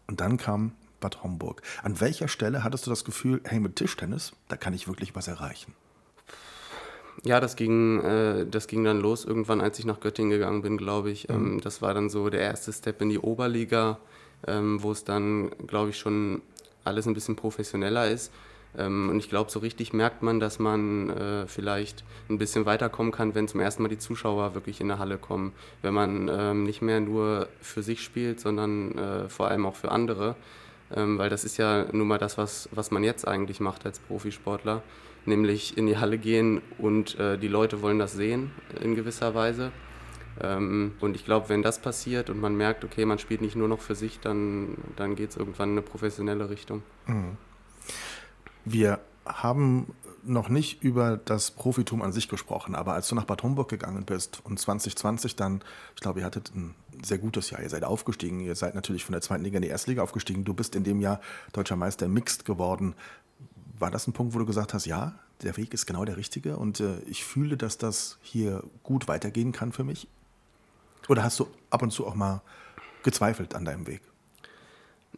Und 0.06 0.20
dann 0.20 0.36
kam 0.38 0.72
Bad 1.00 1.22
Homburg. 1.22 1.62
An 1.82 2.00
welcher 2.00 2.28
Stelle 2.28 2.64
hattest 2.64 2.86
du 2.86 2.90
das 2.90 3.04
Gefühl, 3.04 3.40
hey, 3.44 3.60
mit 3.60 3.76
Tischtennis, 3.76 4.32
da 4.48 4.56
kann 4.56 4.74
ich 4.74 4.88
wirklich 4.88 5.14
was 5.14 5.28
erreichen? 5.28 5.74
Ja, 7.24 7.40
das 7.40 7.56
ging, 7.56 8.00
äh, 8.02 8.46
das 8.46 8.66
ging 8.66 8.84
dann 8.84 9.00
los 9.00 9.24
irgendwann, 9.24 9.60
als 9.60 9.78
ich 9.78 9.84
nach 9.84 10.00
Göttingen 10.00 10.30
gegangen 10.30 10.62
bin, 10.62 10.76
glaube 10.76 11.10
ich. 11.10 11.28
Ähm, 11.28 11.54
mhm. 11.54 11.60
das 11.60 11.82
war 11.82 11.94
dann 11.94 12.10
so 12.10 12.28
der 12.28 12.40
erste 12.40 12.72
Step 12.72 13.00
in 13.00 13.08
die 13.08 13.18
Oberliga, 13.18 13.98
ähm, 14.46 14.82
wo 14.82 14.92
es 14.92 15.04
dann, 15.04 15.50
glaube 15.66 15.90
ich, 15.90 15.98
schon 15.98 16.42
alles 16.84 17.06
ein 17.06 17.14
bisschen 17.14 17.36
professioneller 17.36 18.08
ist. 18.08 18.32
Ähm, 18.78 19.08
und 19.10 19.18
ich 19.18 19.28
glaube, 19.28 19.50
so 19.50 19.58
richtig 19.60 19.92
merkt 19.92 20.22
man, 20.22 20.40
dass 20.40 20.58
man 20.58 21.10
äh, 21.10 21.46
vielleicht 21.46 22.04
ein 22.28 22.38
bisschen 22.38 22.66
weiterkommen 22.66 23.12
kann, 23.12 23.34
wenn 23.34 23.48
zum 23.48 23.60
ersten 23.60 23.82
Mal 23.82 23.88
die 23.88 23.98
Zuschauer 23.98 24.54
wirklich 24.54 24.80
in 24.80 24.88
der 24.88 24.98
Halle 24.98 25.18
kommen. 25.18 25.52
Wenn 25.82 25.94
man 25.94 26.28
ähm, 26.30 26.64
nicht 26.64 26.82
mehr 26.82 27.00
nur 27.00 27.48
für 27.60 27.82
sich 27.82 28.02
spielt, 28.02 28.40
sondern 28.40 28.96
äh, 28.98 29.28
vor 29.28 29.48
allem 29.48 29.66
auch 29.66 29.76
für 29.76 29.90
andere. 29.90 30.36
Ähm, 30.94 31.18
weil 31.18 31.30
das 31.30 31.44
ist 31.44 31.56
ja 31.56 31.86
nun 31.92 32.06
mal 32.06 32.18
das, 32.18 32.38
was, 32.38 32.68
was 32.72 32.90
man 32.90 33.02
jetzt 33.02 33.26
eigentlich 33.26 33.60
macht 33.60 33.86
als 33.86 33.98
Profisportler, 33.98 34.82
nämlich 35.24 35.76
in 35.76 35.86
die 35.86 35.98
Halle 35.98 36.18
gehen 36.18 36.62
und 36.78 37.18
äh, 37.18 37.38
die 37.38 37.48
Leute 37.48 37.82
wollen 37.82 37.98
das 37.98 38.12
sehen 38.12 38.52
in 38.80 38.94
gewisser 38.94 39.34
Weise. 39.34 39.72
Ähm, 40.40 40.92
und 41.00 41.16
ich 41.16 41.24
glaube, 41.24 41.48
wenn 41.48 41.62
das 41.62 41.80
passiert 41.80 42.30
und 42.30 42.40
man 42.40 42.56
merkt, 42.56 42.84
okay, 42.84 43.04
man 43.04 43.18
spielt 43.18 43.40
nicht 43.40 43.56
nur 43.56 43.68
noch 43.68 43.80
für 43.80 43.94
sich, 43.94 44.20
dann, 44.20 44.76
dann 44.94 45.16
geht 45.16 45.30
es 45.30 45.36
irgendwann 45.36 45.70
in 45.70 45.74
eine 45.74 45.82
professionelle 45.82 46.50
Richtung. 46.50 46.82
Mhm. 47.06 47.36
Wir 48.64 49.00
haben 49.24 49.86
noch 50.26 50.48
nicht 50.48 50.82
über 50.82 51.16
das 51.16 51.50
Profitum 51.50 52.02
an 52.02 52.12
sich 52.12 52.28
gesprochen, 52.28 52.74
aber 52.74 52.94
als 52.94 53.08
du 53.08 53.14
nach 53.14 53.24
Bad 53.24 53.42
Homburg 53.42 53.68
gegangen 53.68 54.04
bist 54.04 54.40
und 54.44 54.58
2020 54.58 55.36
dann, 55.36 55.62
ich 55.94 56.00
glaube, 56.00 56.20
ihr 56.20 56.26
hattet 56.26 56.54
ein 56.54 56.74
sehr 57.04 57.18
gutes 57.18 57.50
Jahr, 57.50 57.62
ihr 57.62 57.70
seid 57.70 57.84
aufgestiegen, 57.84 58.40
ihr 58.40 58.54
seid 58.54 58.74
natürlich 58.74 59.04
von 59.04 59.12
der 59.12 59.22
zweiten 59.22 59.44
Liga 59.44 59.56
in 59.56 59.62
die 59.62 59.68
erste 59.68 59.90
Liga 59.90 60.02
aufgestiegen, 60.02 60.44
du 60.44 60.54
bist 60.54 60.74
in 60.74 60.84
dem 60.84 61.00
Jahr 61.00 61.20
deutscher 61.52 61.76
Meister 61.76 62.08
Mixed 62.08 62.44
geworden. 62.44 62.94
War 63.78 63.90
das 63.90 64.06
ein 64.06 64.12
Punkt, 64.12 64.34
wo 64.34 64.38
du 64.38 64.46
gesagt 64.46 64.74
hast, 64.74 64.86
ja, 64.86 65.14
der 65.42 65.56
Weg 65.56 65.74
ist 65.74 65.86
genau 65.86 66.04
der 66.04 66.16
richtige 66.16 66.56
und 66.56 66.80
äh, 66.80 66.98
ich 67.06 67.24
fühle, 67.24 67.56
dass 67.56 67.78
das 67.78 68.18
hier 68.22 68.62
gut 68.82 69.08
weitergehen 69.08 69.52
kann 69.52 69.72
für 69.72 69.84
mich? 69.84 70.08
Oder 71.08 71.22
hast 71.22 71.38
du 71.38 71.46
ab 71.70 71.82
und 71.82 71.92
zu 71.92 72.06
auch 72.06 72.14
mal 72.14 72.40
gezweifelt 73.02 73.54
an 73.54 73.64
deinem 73.64 73.86
Weg? 73.86 74.00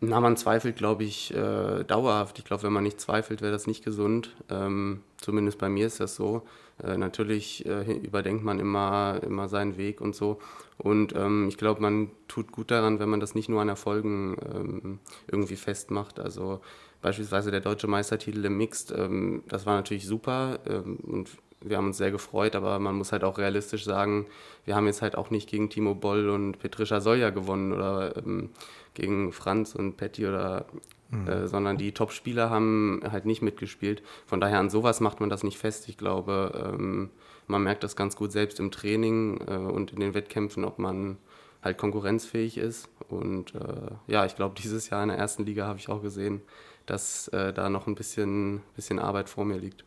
Na, 0.00 0.21
man 0.21 0.37
zweifelt, 0.37 0.76
glaube 0.76 1.02
ich, 1.02 1.35
äh, 1.35 1.83
dauerhaft. 1.83 2.38
Ich 2.38 2.45
glaube, 2.45 2.62
wenn 2.62 2.73
man 2.73 2.85
nicht 2.85 3.00
zweifelt, 3.00 3.43
wäre 3.43 3.50
das 3.50 3.67
nicht 3.67 3.85
gesund. 3.85 4.37
Ähm, 4.49 5.02
zumindest 5.17 5.59
bei 5.59 5.69
mir 5.69 5.87
ist 5.87 5.99
das 5.99 6.14
so. 6.14 6.43
Äh, 6.83 6.97
natürlich 6.97 7.67
äh, 7.67 7.95
überdenkt 7.95 8.45
man 8.45 8.61
immer, 8.61 9.21
immer 9.25 9.49
seinen 9.49 9.76
Weg 9.76 10.00
und 10.00 10.14
so. 10.14 10.38
Und 10.76 11.17
ähm, 11.17 11.49
ich 11.49 11.57
glaube, 11.59 11.83
man 11.83 12.12
tut 12.28 12.52
gut 12.52 12.71
daran, 12.71 13.00
wenn 13.00 13.09
man 13.09 13.19
das 13.19 13.35
nicht 13.35 13.49
nur 13.49 13.61
an 13.61 13.69
Erfolgen 13.69 14.37
ähm, 14.55 14.99
irgendwie 15.26 15.57
festmacht. 15.57 16.21
Also 16.21 16.61
beispielsweise 17.02 17.50
der 17.50 17.61
deutsche 17.61 17.88
Meistertitel 17.88 18.45
im 18.45 18.57
Mixed, 18.57 18.93
ähm, 18.97 19.43
das 19.49 19.67
war 19.67 19.75
natürlich 19.75 20.07
super 20.07 20.61
ähm, 20.69 20.99
und 21.02 21.31
wir 21.61 21.76
haben 21.76 21.87
uns 21.87 21.99
sehr 21.99 22.11
gefreut, 22.11 22.55
aber 22.55 22.78
man 22.78 22.95
muss 22.95 23.12
halt 23.12 23.25
auch 23.25 23.38
realistisch 23.38 23.85
sagen, 23.85 24.26
wir 24.64 24.76
haben 24.76 24.87
jetzt 24.87 25.02
halt 25.02 25.17
auch 25.17 25.31
nicht 25.31 25.49
gegen 25.49 25.71
Timo 25.71 25.95
Boll 25.95 26.28
und 26.28 26.59
Petrischa 26.59 27.00
Soja 27.00 27.31
gewonnen 27.31 27.73
oder 27.73 28.17
ähm, 28.17 28.50
gegen 28.99 29.33
Franz 29.33 29.75
und 29.75 29.97
Petty 29.97 30.26
oder 30.26 30.67
mhm. 31.11 31.28
äh, 31.28 31.49
sondern 31.49 31.78
die 31.78 31.93
Top-Spieler 31.93 32.50
haben 32.50 33.00
halt 33.11 33.25
nicht 33.25 33.43
mitgespielt. 33.43 34.02
Von 34.26 34.40
daher 34.40 34.59
an 34.59 34.71
sowas 34.71 35.00
macht 35.00 35.21
man 35.21 35.31
das 35.31 35.43
nicht 35.43 35.59
fest. 35.59 35.88
Ich 35.88 35.97
glaube, 35.97 36.75
ähm, 36.75 37.11
man 37.47 37.62
merkt 37.62 37.83
das 37.85 37.97
ganz 37.97 38.17
gut 38.17 38.33
selbst 38.33 38.61
im 38.61 38.71
Training 38.71 39.40
äh, 39.47 39.57
und 39.57 39.93
in 39.93 40.00
den 40.00 40.14
Wettkämpfen, 40.14 40.64
ob 40.64 40.78
man 40.78 41.17
halt 41.62 41.78
konkurrenzfähig 41.78 42.59
ist. 42.59 42.88
Und 43.09 43.55
äh, 43.55 43.93
ja, 44.07 44.26
ich 44.26 44.37
glaube, 44.37 44.55
dieses 44.62 44.90
Jahr 44.90 45.02
in 45.02 45.09
der 45.09 45.19
ersten 45.19 45.45
Liga 45.45 45.67
habe 45.67 45.78
ich 45.78 45.88
auch 45.88 46.02
gesehen, 46.02 46.43
dass 46.87 47.28
äh, 47.28 47.52
da 47.52 47.69
noch 47.69 47.87
ein 47.87 47.95
bisschen, 47.95 48.62
bisschen 48.75 48.99
Arbeit 48.99 49.28
vor 49.28 49.45
mir 49.45 49.59
liegt. 49.59 49.85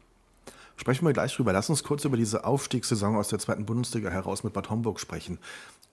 Sprechen 0.77 1.05
wir 1.05 1.13
gleich 1.13 1.35
drüber. 1.35 1.53
Lass 1.53 1.69
uns 1.69 1.83
kurz 1.83 2.05
über 2.05 2.17
diese 2.17 2.43
Aufstiegssaison 2.43 3.15
aus 3.15 3.27
der 3.27 3.37
zweiten 3.37 3.65
Bundesliga 3.65 4.09
heraus 4.09 4.43
mit 4.43 4.53
Bad 4.53 4.69
Homburg 4.69 4.99
sprechen. 4.99 5.37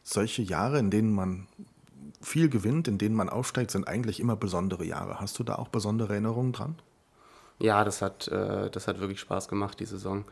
Solche 0.02 0.40
Jahre, 0.40 0.78
in 0.78 0.90
denen 0.90 1.14
man 1.14 1.46
viel 2.20 2.48
gewinnt, 2.48 2.88
in 2.88 2.98
denen 2.98 3.14
man 3.14 3.28
aufsteigt, 3.28 3.70
sind 3.70 3.86
eigentlich 3.86 4.20
immer 4.20 4.36
besondere 4.36 4.84
Jahre. 4.84 5.20
Hast 5.20 5.38
du 5.38 5.44
da 5.44 5.56
auch 5.56 5.68
besondere 5.68 6.12
Erinnerungen 6.12 6.52
dran? 6.52 6.76
Ja, 7.58 7.84
das 7.84 8.02
hat, 8.02 8.28
äh, 8.28 8.70
das 8.70 8.88
hat 8.88 9.00
wirklich 9.00 9.20
Spaß 9.20 9.48
gemacht, 9.48 9.80
die 9.80 9.84
Saison. 9.84 10.24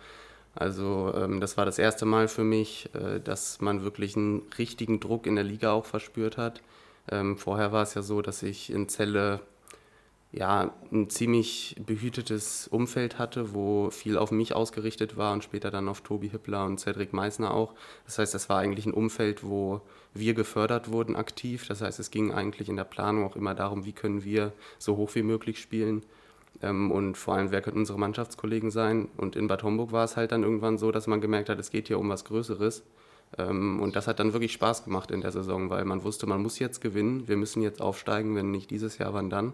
Also 0.54 1.12
ähm, 1.14 1.40
das 1.40 1.56
war 1.56 1.66
das 1.66 1.78
erste 1.78 2.06
Mal 2.06 2.28
für 2.28 2.44
mich, 2.44 2.88
äh, 2.94 3.20
dass 3.20 3.60
man 3.60 3.82
wirklich 3.82 4.16
einen 4.16 4.42
richtigen 4.58 5.00
Druck 5.00 5.26
in 5.26 5.34
der 5.34 5.44
Liga 5.44 5.72
auch 5.72 5.84
verspürt 5.84 6.38
hat. 6.38 6.62
Ähm, 7.10 7.36
vorher 7.36 7.72
war 7.72 7.82
es 7.82 7.94
ja 7.94 8.02
so, 8.02 8.22
dass 8.22 8.42
ich 8.42 8.70
in 8.70 8.88
Celle 8.88 9.40
ja, 10.32 10.74
ein 10.92 11.08
ziemlich 11.08 11.76
behütetes 11.84 12.68
Umfeld 12.68 13.18
hatte, 13.18 13.54
wo 13.54 13.90
viel 13.90 14.18
auf 14.18 14.30
mich 14.30 14.54
ausgerichtet 14.54 15.16
war 15.16 15.32
und 15.32 15.44
später 15.44 15.70
dann 15.70 15.88
auf 15.88 16.02
Tobi 16.02 16.28
Hippler 16.28 16.64
und 16.66 16.78
Cedric 16.78 17.12
Meissner 17.12 17.54
auch. 17.54 17.74
Das 18.04 18.18
heißt, 18.18 18.34
das 18.34 18.48
war 18.48 18.58
eigentlich 18.58 18.86
ein 18.86 18.92
Umfeld, 18.92 19.44
wo 19.44 19.80
wir 20.14 20.34
gefördert 20.34 20.90
wurden 20.90 21.16
aktiv. 21.16 21.66
Das 21.68 21.80
heißt, 21.80 21.98
es 22.00 22.10
ging 22.10 22.32
eigentlich 22.32 22.68
in 22.68 22.76
der 22.76 22.84
Planung 22.84 23.24
auch 23.24 23.36
immer 23.36 23.54
darum, 23.54 23.84
wie 23.84 23.92
können 23.92 24.24
wir 24.24 24.52
so 24.78 24.96
hoch 24.96 25.14
wie 25.14 25.22
möglich 25.22 25.60
spielen. 25.60 26.02
Ähm, 26.62 26.90
und 26.90 27.16
vor 27.16 27.34
allem, 27.34 27.50
wer 27.50 27.62
könnten 27.62 27.80
unsere 27.80 27.98
Mannschaftskollegen 27.98 28.70
sein? 28.70 29.08
Und 29.16 29.36
in 29.36 29.46
Bad 29.46 29.62
Homburg 29.62 29.92
war 29.92 30.04
es 30.04 30.16
halt 30.16 30.32
dann 30.32 30.42
irgendwann 30.42 30.78
so, 30.78 30.90
dass 30.90 31.06
man 31.06 31.20
gemerkt 31.20 31.48
hat, 31.48 31.58
es 31.58 31.70
geht 31.70 31.88
hier 31.88 31.98
um 31.98 32.08
was 32.08 32.24
Größeres. 32.24 32.82
Ähm, 33.38 33.80
und 33.80 33.96
das 33.96 34.06
hat 34.06 34.20
dann 34.20 34.32
wirklich 34.32 34.52
Spaß 34.52 34.84
gemacht 34.84 35.10
in 35.10 35.20
der 35.20 35.32
Saison, 35.32 35.70
weil 35.70 35.84
man 35.84 36.04
wusste, 36.04 36.26
man 36.26 36.42
muss 36.42 36.58
jetzt 36.58 36.80
gewinnen, 36.80 37.28
wir 37.28 37.36
müssen 37.36 37.62
jetzt 37.62 37.80
aufsteigen, 37.80 38.34
wenn 38.36 38.50
nicht 38.50 38.70
dieses 38.70 38.98
Jahr, 38.98 39.14
wann 39.14 39.30
dann. 39.30 39.52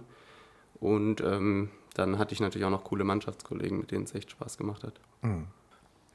Und 0.82 1.20
ähm, 1.20 1.70
dann 1.94 2.18
hatte 2.18 2.34
ich 2.34 2.40
natürlich 2.40 2.64
auch 2.64 2.70
noch 2.70 2.82
coole 2.82 3.04
Mannschaftskollegen, 3.04 3.78
mit 3.78 3.92
denen 3.92 4.02
es 4.02 4.14
echt 4.14 4.32
Spaß 4.32 4.58
gemacht 4.58 4.82
hat. 4.82 4.94
Mhm. 5.22 5.46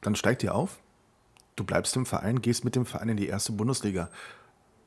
Dann 0.01 0.15
steigt 0.15 0.43
ihr 0.43 0.53
auf, 0.53 0.79
du 1.55 1.63
bleibst 1.63 1.95
im 1.95 2.05
Verein, 2.05 2.41
gehst 2.41 2.65
mit 2.65 2.75
dem 2.75 2.86
Verein 2.86 3.07
in 3.07 3.17
die 3.17 3.27
erste 3.27 3.53
Bundesliga. 3.53 4.09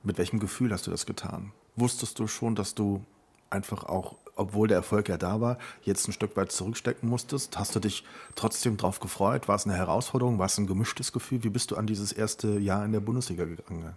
Mit 0.02 0.18
welchem 0.18 0.38
Gefühl 0.38 0.70
hast 0.70 0.86
du 0.86 0.90
das 0.90 1.06
getan? 1.06 1.52
Wusstest 1.76 2.18
du 2.18 2.26
schon, 2.26 2.54
dass 2.54 2.74
du 2.74 3.02
einfach 3.48 3.84
auch, 3.84 4.16
obwohl 4.36 4.68
der 4.68 4.76
Erfolg 4.76 5.08
ja 5.08 5.16
da 5.16 5.40
war, 5.40 5.56
jetzt 5.82 6.06
ein 6.06 6.12
Stück 6.12 6.36
weit 6.36 6.52
zurückstecken 6.52 7.08
musstest? 7.08 7.58
Hast 7.58 7.74
du 7.74 7.80
dich 7.80 8.04
trotzdem 8.34 8.76
darauf 8.76 9.00
gefreut? 9.00 9.48
War 9.48 9.56
es 9.56 9.64
eine 9.64 9.76
Herausforderung? 9.76 10.38
War 10.38 10.46
es 10.46 10.58
ein 10.58 10.66
gemischtes 10.66 11.10
Gefühl? 11.10 11.42
Wie 11.42 11.48
bist 11.48 11.70
du 11.70 11.76
an 11.76 11.86
dieses 11.86 12.12
erste 12.12 12.58
Jahr 12.58 12.84
in 12.84 12.92
der 12.92 13.00
Bundesliga 13.00 13.46
gegangen? 13.46 13.94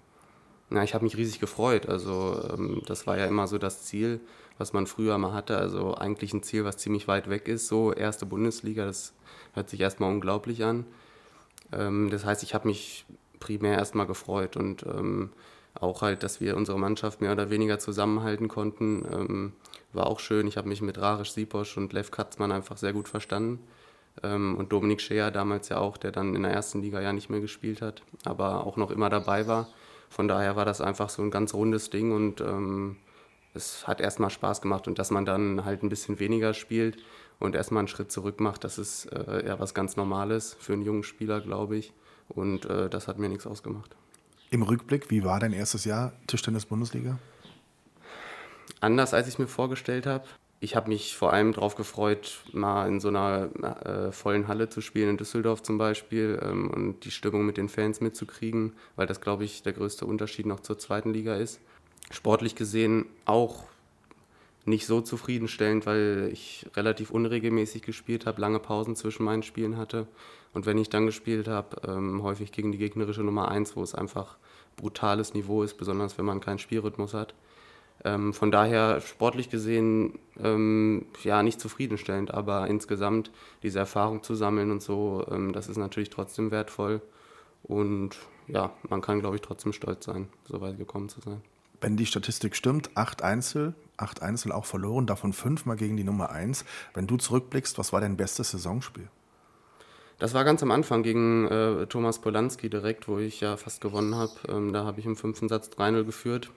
Na, 0.73 0.83
ich 0.83 0.95
habe 0.95 1.03
mich 1.03 1.17
riesig 1.17 1.39
gefreut. 1.39 1.87
Also 1.87 2.49
ähm, 2.51 2.81
das 2.87 3.05
war 3.05 3.15
ja 3.15 3.27
immer 3.27 3.45
so 3.47 3.59
das 3.59 3.83
Ziel, 3.83 4.19
was 4.57 4.73
man 4.73 4.87
früher 4.87 5.19
mal 5.19 5.31
hatte. 5.31 5.55
Also 5.55 5.93
eigentlich 5.93 6.33
ein 6.33 6.41
Ziel, 6.41 6.65
was 6.65 6.77
ziemlich 6.77 7.07
weit 7.07 7.29
weg 7.29 7.47
ist. 7.47 7.67
So 7.67 7.93
erste 7.93 8.25
Bundesliga, 8.25 8.83
das 8.83 9.13
hört 9.53 9.69
sich 9.69 9.79
erstmal 9.79 10.11
unglaublich 10.11 10.63
an. 10.63 10.87
Ähm, 11.71 12.09
das 12.09 12.25
heißt, 12.25 12.41
ich 12.41 12.55
habe 12.55 12.67
mich 12.67 13.05
primär 13.39 13.77
erstmal 13.77 14.07
gefreut 14.07 14.57
und 14.57 14.83
ähm, 14.87 15.29
auch 15.75 16.01
halt, 16.01 16.23
dass 16.23 16.41
wir 16.41 16.57
unsere 16.57 16.79
Mannschaft 16.79 17.21
mehr 17.21 17.33
oder 17.33 17.51
weniger 17.51 17.77
zusammenhalten 17.77 18.47
konnten, 18.47 19.53
war 19.91 20.05
auch 20.05 20.19
schön. 20.19 20.47
Ich 20.47 20.55
habe 20.55 20.69
mich 20.69 20.83
mit 20.83 20.99
Rarisch 20.99 21.31
Siposch 21.31 21.77
und 21.77 21.93
Lev 21.93 22.11
Katzmann 22.11 22.51
einfach 22.51 22.77
sehr 22.77 22.93
gut 22.93 23.07
verstanden. 23.07 23.59
Und 24.21 24.71
Dominik 24.71 25.01
Scheer 25.01 25.31
damals 25.31 25.69
ja 25.69 25.79
auch, 25.79 25.97
der 25.97 26.11
dann 26.11 26.35
in 26.35 26.43
der 26.43 26.53
ersten 26.53 26.83
Liga 26.83 27.01
ja 27.01 27.11
nicht 27.11 27.31
mehr 27.31 27.41
gespielt 27.41 27.81
hat, 27.81 28.03
aber 28.23 28.67
auch 28.67 28.77
noch 28.77 28.91
immer 28.91 29.09
dabei 29.09 29.47
war. 29.47 29.67
Von 30.13 30.27
daher 30.27 30.55
war 30.55 30.63
das 30.63 30.79
einfach 30.79 31.10
so 31.10 31.24
ein 31.24 31.32
ganz 31.32 31.55
rundes 31.55 31.89
Ding 31.89 32.12
und 32.12 32.39
ähm, 32.39 32.98
es 33.55 33.88
hat 33.88 34.00
erstmal 34.00 34.29
Spaß 34.29 34.62
gemacht. 34.62 34.88
Und 34.88 35.00
dass 35.00 35.10
man 35.10 35.25
dann 35.25 35.65
halt 35.65 35.82
ein 35.82 35.89
bisschen 35.89 36.20
weniger 36.20 36.53
spielt 36.53 36.98
und 37.39 37.55
erstmal 37.55 37.79
einen 37.79 37.88
Schritt 37.88 38.12
zurück 38.12 38.39
macht, 38.39 38.63
das 38.63 38.77
ist 38.77 39.05
äh, 39.05 39.43
ja 39.48 39.60
was 39.60 39.74
ganz 39.74 39.96
Normales 39.96 40.55
für 40.60 40.74
einen 40.74 40.84
jungen 40.84 41.01
Spieler, 41.01 41.41
glaube 41.41 41.77
ich. 41.77 41.93
Und 42.29 42.65
äh, 42.65 42.91
das 42.91 43.08
hat 43.08 43.17
mir 43.17 43.27
nichts 43.27 43.48
ausgemacht. 43.48 43.96
Im 44.51 44.62
Rückblick, 44.62 45.10
wie 45.10 45.24
war 45.24 45.39
dein 45.39 45.51
erstes 45.51 45.84
Jahr 45.84 46.13
Tischtennis-Bundesliga? 46.27 47.17
Anders, 48.82 49.15
als 49.15 49.27
ich 49.27 49.39
mir 49.39 49.48
vorgestellt 49.48 50.05
habe. 50.05 50.25
Ich 50.63 50.77
habe 50.77 50.88
mich 50.88 51.13
vor 51.13 51.34
allem 51.34 51.51
darauf 51.51 51.75
gefreut, 51.75 52.39
mal 52.53 52.88
in 52.88 53.01
so 53.01 53.10
einer 53.10 53.50
äh, 53.86 54.13
vollen 54.13 54.48
Halle 54.48 54.70
zu 54.70 54.79
spielen, 54.79 55.10
in 55.10 55.17
Düsseldorf 55.17 55.62
zum 55.62 55.77
Beispiel, 55.77 56.39
ähm, 56.41 56.70
und 56.70 57.03
die 57.03 57.12
Stimmung 57.12 57.46
mit 57.46 57.58
den 57.58 57.67
Fans 57.67 58.00
mitzukriegen, 58.00 58.72
weil 58.96 59.05
das, 59.05 59.20
glaube 59.20 59.43
ich, 59.43 59.62
der 59.63 59.74
größte 59.74 60.05
Unterschied 60.05 60.46
noch 60.46 60.62
zur 60.62 60.79
zweiten 60.79 61.12
Liga 61.12 61.36
ist. 61.36 61.60
Sportlich 62.12 62.55
gesehen 62.55 63.08
auch 63.25 63.65
nicht 64.63 64.86
so 64.86 65.01
zufriedenstellend, 65.01 65.86
weil 65.86 66.29
ich 66.32 66.65
relativ 66.77 67.12
unregelmäßig 67.12 67.82
gespielt 67.82 68.25
habe, 68.25 68.39
lange 68.39 68.60
Pausen 68.60 68.96
zwischen 68.96 69.25
meinen 69.25 69.43
Spielen 69.43 69.75
hatte. 69.75 70.08
Und 70.53 70.65
wenn 70.65 70.77
ich 70.77 70.88
dann 70.88 71.05
gespielt 71.05 71.50
habe, 71.50 71.82
ähm, 71.86 72.24
häufig 72.24 72.53
gegen 72.53 72.72
die 72.72 72.77
gegnerische 72.77 73.24
Nummer 73.24 73.50
1, 73.50 73.75
wo 73.75 73.84
es 73.84 73.96
einfach 73.96 74.38
brutales 74.77 75.34
Niveau 75.34 75.62
ist, 75.62 75.74
besonders 75.74 76.17
wenn 76.17 76.24
man 76.24 76.39
keinen 76.39 76.60
Spielrhythmus 76.60 77.13
hat. 77.13 77.34
Ähm, 78.05 78.33
von 78.33 78.51
daher 78.51 79.01
sportlich 79.01 79.50
gesehen 79.50 80.19
ähm, 80.41 81.05
ja 81.24 81.41
nicht 81.41 81.60
zufriedenstellend, 81.60 82.33
aber 82.33 82.67
insgesamt 82.67 83.31
diese 83.62 83.79
Erfahrung 83.79 84.24
zu 84.24 84.36
sammeln 84.36 84.72
und 84.72 84.81
so, 84.81 85.25
ähm, 85.31 85.53
das 85.53 85.69
ist 85.69 85.77
natürlich 85.77 86.10
trotzdem 86.10 86.51
wertvoll. 86.51 87.01
Und 87.63 88.17
ja, 88.48 88.72
man 88.89 89.01
kann, 89.01 89.22
glaube 89.22 89.38
ich, 89.38 89.41
trotzdem 89.41 89.72
stolz 89.72 90.05
sein, 90.05 90.27
so 90.45 90.60
weit 90.60 90.77
gekommen 90.77 91.07
zu 91.07 91.22
sein 91.22 91.41
wenn 91.83 91.98
die 91.98 92.05
Statistik 92.05 92.55
stimmt, 92.55 92.89
acht 92.95 93.22
Einzel, 93.22 93.74
acht 93.98 94.22
Einzel 94.22 94.51
auch 94.53 94.65
verloren, 94.65 95.05
davon 95.05 95.33
fünfmal 95.33 95.75
gegen 95.75 95.98
die 95.98 96.05
Nummer 96.05 96.31
eins. 96.31 96.63
Wenn 96.93 97.07
du 97.07 97.17
zurückblickst, 97.17 97.77
was 97.77 97.91
war 97.91 98.00
dein 98.01 98.15
bestes 98.15 98.51
Saisonspiel? 98.51 99.10
Das 100.17 100.33
war 100.33 100.45
ganz 100.45 100.63
am 100.63 100.72
Anfang 100.72 101.03
gegen 101.03 101.48
äh, 101.48 101.86
Thomas 101.88 102.19
Polanski 102.19 102.69
direkt, 102.69 103.10
wo 103.10 103.17
ich 103.17 103.41
ja 103.41 103.57
fast 103.57 103.81
gewonnen 103.81 104.15
habe. 104.15 104.31
Ähm, 104.48 104.72
da 104.72 104.86
habe 104.86 105.01
ich 105.01 105.05
im 105.05 105.17
fünften 105.17 105.50
Satz 105.50 105.69
3-0 105.77 106.05
geführt. 106.05 106.51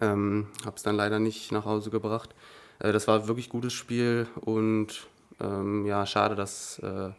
Ähm, 0.00 0.48
habe 0.64 0.76
es 0.76 0.82
dann 0.82 0.96
leider 0.96 1.18
nicht 1.18 1.52
nach 1.52 1.64
Hause 1.64 1.90
gebracht. 1.90 2.34
Äh, 2.78 2.92
das 2.92 3.08
war 3.08 3.28
wirklich 3.28 3.48
gutes 3.48 3.72
Spiel 3.72 4.26
und 4.40 5.06
ähm, 5.40 5.86
ja, 5.86 6.04
schade, 6.06 6.34
dass, 6.34 6.78
äh, 6.80 7.10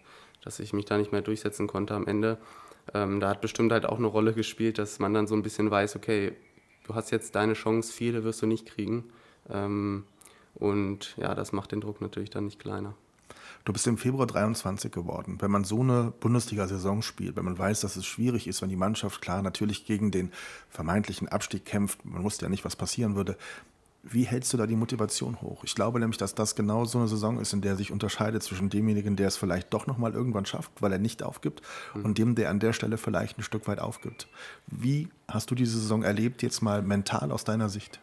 dass 0.43 0.59
ich 0.59 0.73
mich 0.73 0.85
da 0.85 0.97
nicht 0.97 1.11
mehr 1.11 1.21
durchsetzen 1.21 1.67
konnte 1.67 1.93
am 1.93 2.07
Ende. 2.07 2.37
Ähm, 2.93 3.19
da 3.19 3.29
hat 3.29 3.41
bestimmt 3.41 3.71
halt 3.71 3.85
auch 3.85 3.97
eine 3.97 4.07
Rolle 4.07 4.33
gespielt, 4.33 4.77
dass 4.77 4.99
man 4.99 5.13
dann 5.13 5.27
so 5.27 5.35
ein 5.35 5.43
bisschen 5.43 5.69
weiß, 5.69 5.95
okay, 5.95 6.33
du 6.85 6.95
hast 6.95 7.11
jetzt 7.11 7.35
deine 7.35 7.53
Chance, 7.53 7.91
viele 7.93 8.23
wirst 8.23 8.41
du 8.41 8.47
nicht 8.47 8.65
kriegen. 8.65 9.11
Ähm, 9.49 10.05
und 10.55 11.15
ja, 11.17 11.35
das 11.35 11.51
macht 11.51 11.71
den 11.71 11.81
Druck 11.81 12.01
natürlich 12.01 12.29
dann 12.29 12.45
nicht 12.45 12.59
kleiner. 12.59 12.95
Du 13.65 13.73
bist 13.73 13.85
im 13.87 13.97
Februar 13.97 14.25
23 14.25 14.91
geworden. 14.91 15.37
Wenn 15.39 15.51
man 15.51 15.63
so 15.63 15.81
eine 15.81 16.13
Bundesliga-Saison 16.19 17.01
spielt, 17.01 17.35
wenn 17.35 17.45
man 17.45 17.57
weiß, 17.57 17.81
dass 17.81 17.95
es 17.95 18.05
schwierig 18.05 18.47
ist, 18.47 18.61
wenn 18.61 18.69
die 18.69 18.75
Mannschaft 18.75 19.21
klar 19.21 19.41
natürlich 19.41 19.85
gegen 19.85 20.11
den 20.11 20.31
vermeintlichen 20.69 21.27
Abstieg 21.27 21.65
kämpft, 21.65 22.05
man 22.05 22.23
wusste 22.23 22.45
ja 22.45 22.49
nicht, 22.49 22.65
was 22.65 22.75
passieren 22.75 23.15
würde, 23.15 23.37
wie 24.03 24.23
hältst 24.23 24.53
du 24.53 24.57
da 24.57 24.65
die 24.65 24.75
Motivation 24.75 25.41
hoch? 25.41 25.63
Ich 25.63 25.75
glaube 25.75 25.99
nämlich, 25.99 26.17
dass 26.17 26.33
das 26.33 26.55
genau 26.55 26.85
so 26.85 26.99
eine 26.99 27.07
Saison 27.07 27.39
ist, 27.39 27.53
in 27.53 27.61
der 27.61 27.75
sich 27.75 27.91
unterscheidet 27.91 28.41
zwischen 28.43 28.69
demjenigen, 28.69 29.15
der 29.15 29.27
es 29.27 29.37
vielleicht 29.37 29.73
doch 29.73 29.87
nochmal 29.87 30.13
irgendwann 30.13 30.45
schafft, 30.45 30.71
weil 30.79 30.93
er 30.93 30.99
nicht 30.99 31.21
aufgibt, 31.21 31.61
mhm. 31.93 32.05
und 32.05 32.17
dem, 32.17 32.35
der 32.35 32.49
an 32.49 32.59
der 32.59 32.73
Stelle 32.73 32.97
vielleicht 32.97 33.37
ein 33.37 33.43
Stück 33.43 33.67
weit 33.67 33.79
aufgibt. 33.79 34.27
Wie 34.67 35.09
hast 35.27 35.51
du 35.51 35.55
diese 35.55 35.77
Saison 35.77 36.03
erlebt, 36.03 36.41
jetzt 36.43 36.61
mal 36.61 36.81
mental 36.81 37.31
aus 37.31 37.43
deiner 37.43 37.67
Sicht? 37.67 37.99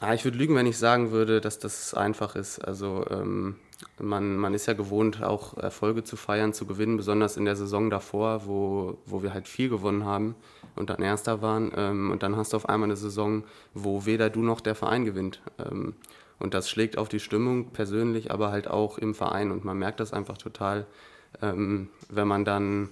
Ah, 0.00 0.14
ich 0.14 0.24
würde 0.24 0.38
lügen, 0.38 0.54
wenn 0.54 0.66
ich 0.66 0.78
sagen 0.78 1.10
würde, 1.10 1.40
dass 1.40 1.58
das 1.58 1.94
einfach 1.94 2.36
ist. 2.36 2.58
Also 2.58 3.06
ähm, 3.10 3.56
man, 3.98 4.36
man 4.36 4.54
ist 4.54 4.66
ja 4.66 4.74
gewohnt, 4.74 5.22
auch 5.22 5.56
Erfolge 5.56 6.04
zu 6.04 6.16
feiern, 6.16 6.52
zu 6.52 6.66
gewinnen, 6.66 6.96
besonders 6.96 7.36
in 7.36 7.44
der 7.44 7.56
Saison 7.56 7.90
davor, 7.90 8.46
wo, 8.46 8.98
wo 9.06 9.22
wir 9.22 9.32
halt 9.32 9.48
viel 9.48 9.68
gewonnen 9.68 10.04
haben 10.04 10.34
und 10.76 10.90
dann 10.90 11.02
Erster 11.02 11.42
waren. 11.42 11.72
Ähm, 11.76 12.10
und 12.10 12.22
dann 12.22 12.36
hast 12.36 12.52
du 12.52 12.56
auf 12.56 12.68
einmal 12.68 12.88
eine 12.88 12.96
Saison, 12.96 13.44
wo 13.74 14.06
weder 14.06 14.30
du 14.30 14.42
noch 14.42 14.60
der 14.60 14.74
Verein 14.74 15.04
gewinnt. 15.04 15.40
Ähm, 15.58 15.94
und 16.38 16.54
das 16.54 16.70
schlägt 16.70 16.96
auf 16.96 17.08
die 17.08 17.20
Stimmung 17.20 17.70
persönlich, 17.70 18.30
aber 18.30 18.50
halt 18.50 18.68
auch 18.68 18.98
im 18.98 19.14
Verein. 19.14 19.50
Und 19.50 19.64
man 19.64 19.78
merkt 19.78 20.00
das 20.00 20.12
einfach 20.12 20.38
total, 20.38 20.86
ähm, 21.42 21.88
wenn 22.08 22.28
man 22.28 22.44
dann 22.44 22.88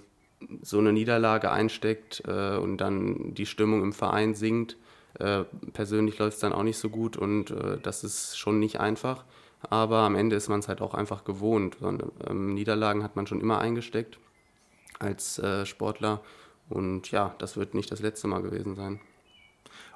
so 0.63 0.79
eine 0.79 0.93
Niederlage 0.93 1.51
einsteckt 1.51 2.23
äh, 2.27 2.57
und 2.57 2.79
dann 2.79 3.35
die 3.35 3.47
Stimmung 3.47 3.83
im 3.83 3.93
Verein 3.93 4.35
sinkt. 4.35 4.77
Äh, 5.19 5.45
persönlich 5.73 6.19
läuft 6.19 6.35
es 6.35 6.41
dann 6.41 6.53
auch 6.53 6.63
nicht 6.63 6.79
so 6.79 6.91
gut 6.91 7.17
und 7.17 7.51
äh, 7.51 7.79
das 7.83 8.05
ist 8.05 8.39
schon 8.39 8.59
nicht 8.59 8.79
einfach. 8.79 9.25
Aber 9.63 9.99
am 9.99 10.15
Ende 10.15 10.37
ist 10.37 10.49
man 10.49 10.61
es 10.61 10.69
halt 10.69 10.81
auch 10.81 10.95
einfach 10.95 11.25
gewohnt. 11.25 11.83
Und, 11.83 12.03
ähm, 12.29 12.55
Niederlagen 12.55 13.03
hat 13.03 13.17
man 13.17 13.27
schon 13.27 13.41
immer 13.41 13.59
eingesteckt 13.59 14.19
als 14.99 15.39
äh, 15.39 15.67
Sportler 15.67 16.21
und 16.69 17.11
ja, 17.11 17.35
das 17.39 17.57
wird 17.57 17.75
nicht 17.75 17.91
das 17.91 18.01
letzte 18.01 18.29
Mal 18.29 18.43
gewesen 18.43 18.75
sein. 18.75 19.01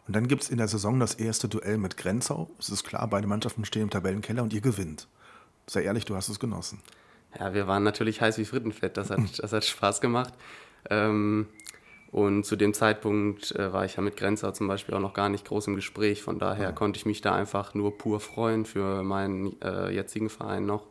Und 0.07 0.16
dann 0.16 0.26
gibt 0.26 0.42
es 0.42 0.50
in 0.50 0.59
der 0.59 0.69
Saison 0.69 0.99
das 0.99 1.14
erste 1.14 1.49
Duell 1.49 1.78
mit 1.78 1.97
Grenzau. 1.97 2.50
Es 2.59 2.71
ist 2.71 2.85
klar, 2.85 3.07
beide 3.09 3.26
Mannschaften 3.26 3.64
stehen 3.64 3.83
im 3.83 3.90
Tabellenkeller 3.90 4.42
und 4.42 4.52
ihr 4.52 4.61
gewinnt. 4.61 5.07
Sei 5.66 5.83
ehrlich, 5.83 6.04
du 6.04 6.16
hast 6.16 6.28
es 6.28 6.40
genossen. 6.40 6.81
Ja, 7.38 7.54
wir 7.54 7.66
waren 7.66 7.83
natürlich 7.83 8.21
heiß 8.21 8.37
wie 8.38 8.45
Frittenfett. 8.45 8.97
Das 8.97 9.11
hat, 9.11 9.21
das 9.38 9.52
hat 9.52 9.64
Spaß 9.64 10.00
gemacht. 10.00 10.35
Ähm, 10.90 11.47
und 12.12 12.45
zu 12.45 12.57
dem 12.57 12.75
Zeitpunkt 12.75 13.52
äh, 13.52 13.73
war 13.73 13.87
ich 13.87 13.97
ja 13.97 14.02
mit 14.02 14.19
Grenzau 14.19 14.50
zum 14.52 14.69
Beispiel 14.69 14.95
auch 14.95 15.00
noch 15.00 15.14
gar 15.14 15.31
nicht 15.31 15.47
groß 15.47 15.69
im 15.69 15.76
Gespräch. 15.76 16.23
Von 16.23 16.38
daher 16.38 16.66
ja. 16.66 16.73
konnte 16.73 16.99
ich 16.99 17.07
mich 17.07 17.23
da 17.23 17.35
einfach 17.35 17.73
nur 17.73 17.97
pur 17.97 18.21
freuen 18.21 18.66
für 18.66 19.02
meinen 19.02 19.61
äh, 19.62 19.90
jetzigen 19.90 20.28
Verein 20.28 20.66
noch. 20.66 20.87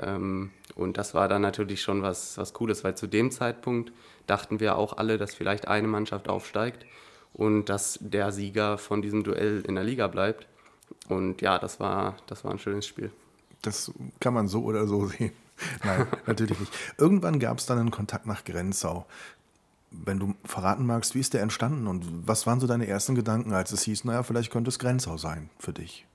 Ähm, 0.00 0.50
und 0.74 0.98
das 0.98 1.14
war 1.14 1.28
dann 1.28 1.42
natürlich 1.42 1.80
schon 1.80 2.02
was, 2.02 2.36
was 2.38 2.54
Cooles, 2.54 2.82
weil 2.82 2.96
zu 2.96 3.06
dem 3.06 3.30
Zeitpunkt 3.30 3.92
dachten 4.26 4.58
wir 4.58 4.76
auch 4.76 4.96
alle, 4.96 5.16
dass 5.16 5.32
vielleicht 5.32 5.68
eine 5.68 5.86
Mannschaft 5.86 6.28
aufsteigt 6.28 6.84
und 7.32 7.66
dass 7.66 7.96
der 8.02 8.32
Sieger 8.32 8.78
von 8.78 9.00
diesem 9.00 9.22
Duell 9.22 9.62
in 9.64 9.76
der 9.76 9.84
Liga 9.84 10.08
bleibt. 10.08 10.48
Und 11.08 11.40
ja, 11.40 11.60
das 11.60 11.78
war, 11.78 12.16
das 12.26 12.44
war 12.44 12.50
ein 12.50 12.58
schönes 12.58 12.84
Spiel. 12.84 13.12
Das 13.62 13.92
kann 14.18 14.34
man 14.34 14.48
so 14.48 14.64
oder 14.64 14.88
so 14.88 15.06
sehen. 15.06 15.32
Nein, 15.84 16.06
natürlich 16.26 16.58
nicht. 16.58 16.72
Irgendwann 16.98 17.38
gab 17.40 17.58
es 17.58 17.66
dann 17.66 17.78
einen 17.78 17.90
Kontakt 17.90 18.26
nach 18.26 18.44
Grenzau. 18.44 19.06
Wenn 19.90 20.18
du 20.18 20.34
verraten 20.44 20.84
magst, 20.84 21.14
wie 21.14 21.20
ist 21.20 21.34
der 21.34 21.42
entstanden 21.42 21.86
und 21.86 22.04
was 22.26 22.46
waren 22.46 22.60
so 22.60 22.66
deine 22.66 22.86
ersten 22.86 23.14
Gedanken, 23.14 23.52
als 23.52 23.72
es 23.72 23.82
hieß, 23.82 24.04
naja, 24.04 24.22
vielleicht 24.22 24.52
könnte 24.52 24.68
es 24.68 24.78
Grenzau 24.78 25.16
sein 25.16 25.48
für 25.58 25.72
dich? 25.72 26.06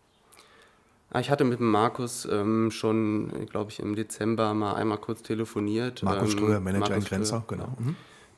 Ich 1.20 1.30
hatte 1.30 1.44
mit 1.44 1.60
dem 1.60 1.70
Markus 1.70 2.28
ähm, 2.32 2.72
schon, 2.72 3.48
glaube 3.48 3.72
ich, 3.72 3.80
im 3.80 3.96
Dezember 3.96 4.54
mal 4.54 4.74
einmal 4.74 4.98
kurz 4.98 5.22
telefoniert. 5.22 6.02
Markus 6.02 6.34
ähm, 6.34 6.40
Ströer, 6.40 6.60
Manager 6.60 6.90
Markus 6.90 7.04
in 7.04 7.10
Grenzau, 7.10 7.44
genau. 7.48 7.76
Mhm. 7.78 7.96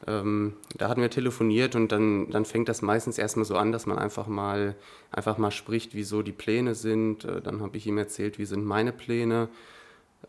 Ähm, 0.07 0.53
da 0.77 0.89
hatten 0.89 1.01
wir 1.01 1.09
telefoniert 1.09 1.75
und 1.75 1.91
dann, 1.91 2.29
dann 2.29 2.45
fängt 2.45 2.67
das 2.67 2.81
meistens 2.81 3.17
erstmal 3.17 3.45
so 3.45 3.55
an, 3.55 3.71
dass 3.71 3.85
man 3.85 3.97
einfach 3.97 4.27
mal, 4.27 4.75
einfach 5.09 5.37
mal 5.37 5.51
spricht, 5.51 5.95
wieso 5.95 6.21
die 6.21 6.33
Pläne 6.33 6.75
sind. 6.75 7.23
Äh, 7.23 7.41
dann 7.41 7.61
habe 7.61 7.77
ich 7.77 7.87
ihm 7.87 7.97
erzählt, 7.97 8.37
wie 8.37 8.45
sind 8.45 8.65
meine 8.65 8.91
Pläne. 8.91 9.47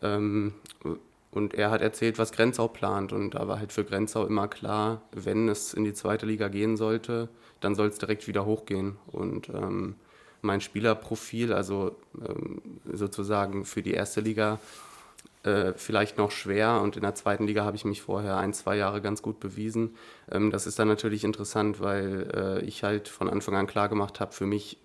Ähm, 0.01 0.53
und 1.31 1.53
er 1.53 1.71
hat 1.71 1.81
erzählt, 1.81 2.17
was 2.17 2.31
Grenzau 2.31 2.67
plant. 2.67 3.13
Und 3.13 3.31
da 3.31 3.47
war 3.47 3.59
halt 3.59 3.73
für 3.73 3.83
Grenzau 3.83 4.25
immer 4.25 4.47
klar, 4.47 5.01
wenn 5.11 5.49
es 5.49 5.73
in 5.73 5.83
die 5.83 5.93
zweite 5.93 6.25
Liga 6.25 6.47
gehen 6.47 6.77
sollte, 6.77 7.29
dann 7.59 7.75
soll 7.75 7.87
es 7.87 7.97
direkt 7.97 8.27
wieder 8.27 8.45
hochgehen. 8.45 8.97
Und 9.07 9.49
ähm, 9.49 9.95
mein 10.41 10.61
Spielerprofil, 10.61 11.53
also 11.53 11.95
ähm, 12.27 12.61
sozusagen 12.91 13.65
für 13.65 13.81
die 13.81 13.93
erste 13.93 14.21
Liga, 14.21 14.59
äh, 15.43 15.73
vielleicht 15.75 16.17
noch 16.17 16.31
schwer 16.31 16.81
und 16.81 16.95
in 16.95 17.03
der 17.03 17.15
zweiten 17.15 17.45
Liga 17.45 17.63
habe 17.63 17.77
ich 17.77 17.85
mich 17.85 18.01
vorher 18.01 18.37
ein, 18.37 18.53
zwei 18.53 18.75
Jahre 18.75 19.01
ganz 19.01 19.21
gut 19.21 19.39
bewiesen. 19.39 19.95
Ähm, 20.31 20.51
das 20.51 20.67
ist 20.67 20.79
dann 20.79 20.87
natürlich 20.87 21.23
interessant, 21.23 21.79
weil 21.79 22.29
äh, 22.35 22.65
ich 22.65 22.83
halt 22.83 23.07
von 23.07 23.29
Anfang 23.29 23.55
an 23.55 23.67
klar 23.67 23.89
gemacht 23.89 24.19
habe, 24.19 24.33
für 24.33 24.45
mich 24.45 24.77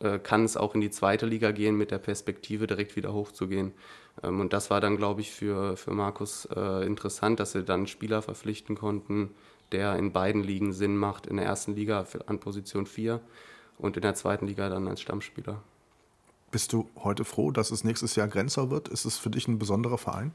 äh, 0.00 0.18
kann 0.18 0.44
es 0.44 0.56
auch 0.56 0.74
in 0.74 0.80
die 0.80 0.90
zweite 0.90 1.26
Liga 1.26 1.52
gehen 1.52 1.76
mit 1.76 1.90
der 1.90 1.98
Perspektive 1.98 2.66
direkt 2.66 2.96
wieder 2.96 3.12
hochzugehen. 3.12 3.72
Ähm, 4.22 4.40
und 4.40 4.52
das 4.52 4.70
war 4.70 4.80
dann, 4.80 4.96
glaube 4.96 5.20
ich, 5.20 5.30
für, 5.30 5.76
für 5.76 5.92
Markus 5.92 6.46
äh, 6.54 6.86
interessant, 6.86 7.40
dass 7.40 7.52
sie 7.52 7.64
dann 7.64 7.86
Spieler 7.86 8.22
verpflichten 8.22 8.76
konnten, 8.76 9.30
der 9.72 9.96
in 9.96 10.12
beiden 10.12 10.42
Ligen 10.42 10.72
Sinn 10.72 10.96
macht, 10.96 11.26
in 11.26 11.36
der 11.36 11.46
ersten 11.46 11.74
Liga 11.74 12.04
an 12.26 12.40
Position 12.40 12.86
4 12.86 13.20
und 13.78 13.96
in 13.96 14.02
der 14.02 14.14
zweiten 14.14 14.46
Liga 14.46 14.68
dann 14.68 14.88
als 14.88 15.00
Stammspieler. 15.00 15.62
Bist 16.50 16.72
du 16.72 16.88
heute 16.96 17.24
froh, 17.24 17.52
dass 17.52 17.70
es 17.70 17.84
nächstes 17.84 18.16
Jahr 18.16 18.26
Grenzau 18.26 18.70
wird? 18.70 18.88
Ist 18.88 19.04
es 19.04 19.16
für 19.16 19.30
dich 19.30 19.46
ein 19.46 19.58
besonderer 19.58 19.98
Verein? 19.98 20.32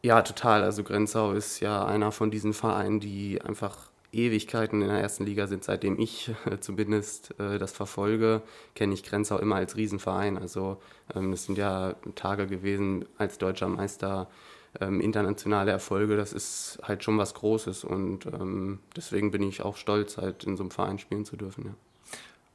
Ja, 0.00 0.22
total. 0.22 0.64
Also 0.64 0.82
Grenzau 0.82 1.32
ist 1.32 1.60
ja 1.60 1.84
einer 1.84 2.10
von 2.10 2.30
diesen 2.30 2.54
Vereinen, 2.54 2.98
die 2.98 3.40
einfach 3.42 3.91
Ewigkeiten 4.12 4.82
in 4.82 4.88
der 4.88 5.00
ersten 5.00 5.24
Liga 5.24 5.46
sind. 5.46 5.64
Seitdem 5.64 5.98
ich 5.98 6.30
äh, 6.44 6.58
zumindest 6.60 7.34
äh, 7.40 7.58
das 7.58 7.72
verfolge, 7.72 8.42
kenne 8.74 8.94
ich 8.94 9.02
Grenzau 9.02 9.38
immer 9.38 9.56
als 9.56 9.76
Riesenverein. 9.76 10.36
Also 10.36 10.80
ähm, 11.14 11.32
es 11.32 11.46
sind 11.46 11.58
ja 11.58 11.94
Tage 12.14 12.46
gewesen 12.46 13.06
als 13.18 13.38
deutscher 13.38 13.68
Meister, 13.68 14.28
ähm, 14.80 15.00
internationale 15.00 15.70
Erfolge. 15.70 16.16
Das 16.16 16.32
ist 16.32 16.78
halt 16.82 17.04
schon 17.04 17.18
was 17.18 17.34
Großes 17.34 17.84
und 17.84 18.26
ähm, 18.26 18.80
deswegen 18.96 19.30
bin 19.30 19.42
ich 19.42 19.62
auch 19.62 19.76
stolz, 19.76 20.18
halt 20.18 20.44
in 20.44 20.56
so 20.56 20.62
einem 20.62 20.70
Verein 20.70 20.98
spielen 20.98 21.24
zu 21.24 21.36
dürfen. 21.36 21.64
Ja. 21.66 21.74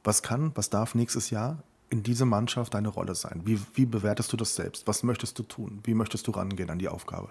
Was 0.04 0.22
kann, 0.22 0.52
was 0.54 0.70
darf 0.70 0.94
nächstes 0.94 1.30
Jahr 1.30 1.62
in 1.90 2.02
dieser 2.02 2.24
Mannschaft 2.24 2.74
deine 2.74 2.88
Rolle 2.88 3.14
sein? 3.14 3.42
Wie, 3.44 3.60
wie 3.74 3.86
bewertest 3.86 4.32
du 4.32 4.36
das 4.36 4.54
selbst? 4.54 4.86
Was 4.86 5.02
möchtest 5.02 5.38
du 5.38 5.42
tun? 5.42 5.80
Wie 5.84 5.94
möchtest 5.94 6.26
du 6.26 6.30
rangehen 6.30 6.70
an 6.70 6.78
die 6.78 6.88
Aufgabe? 6.88 7.30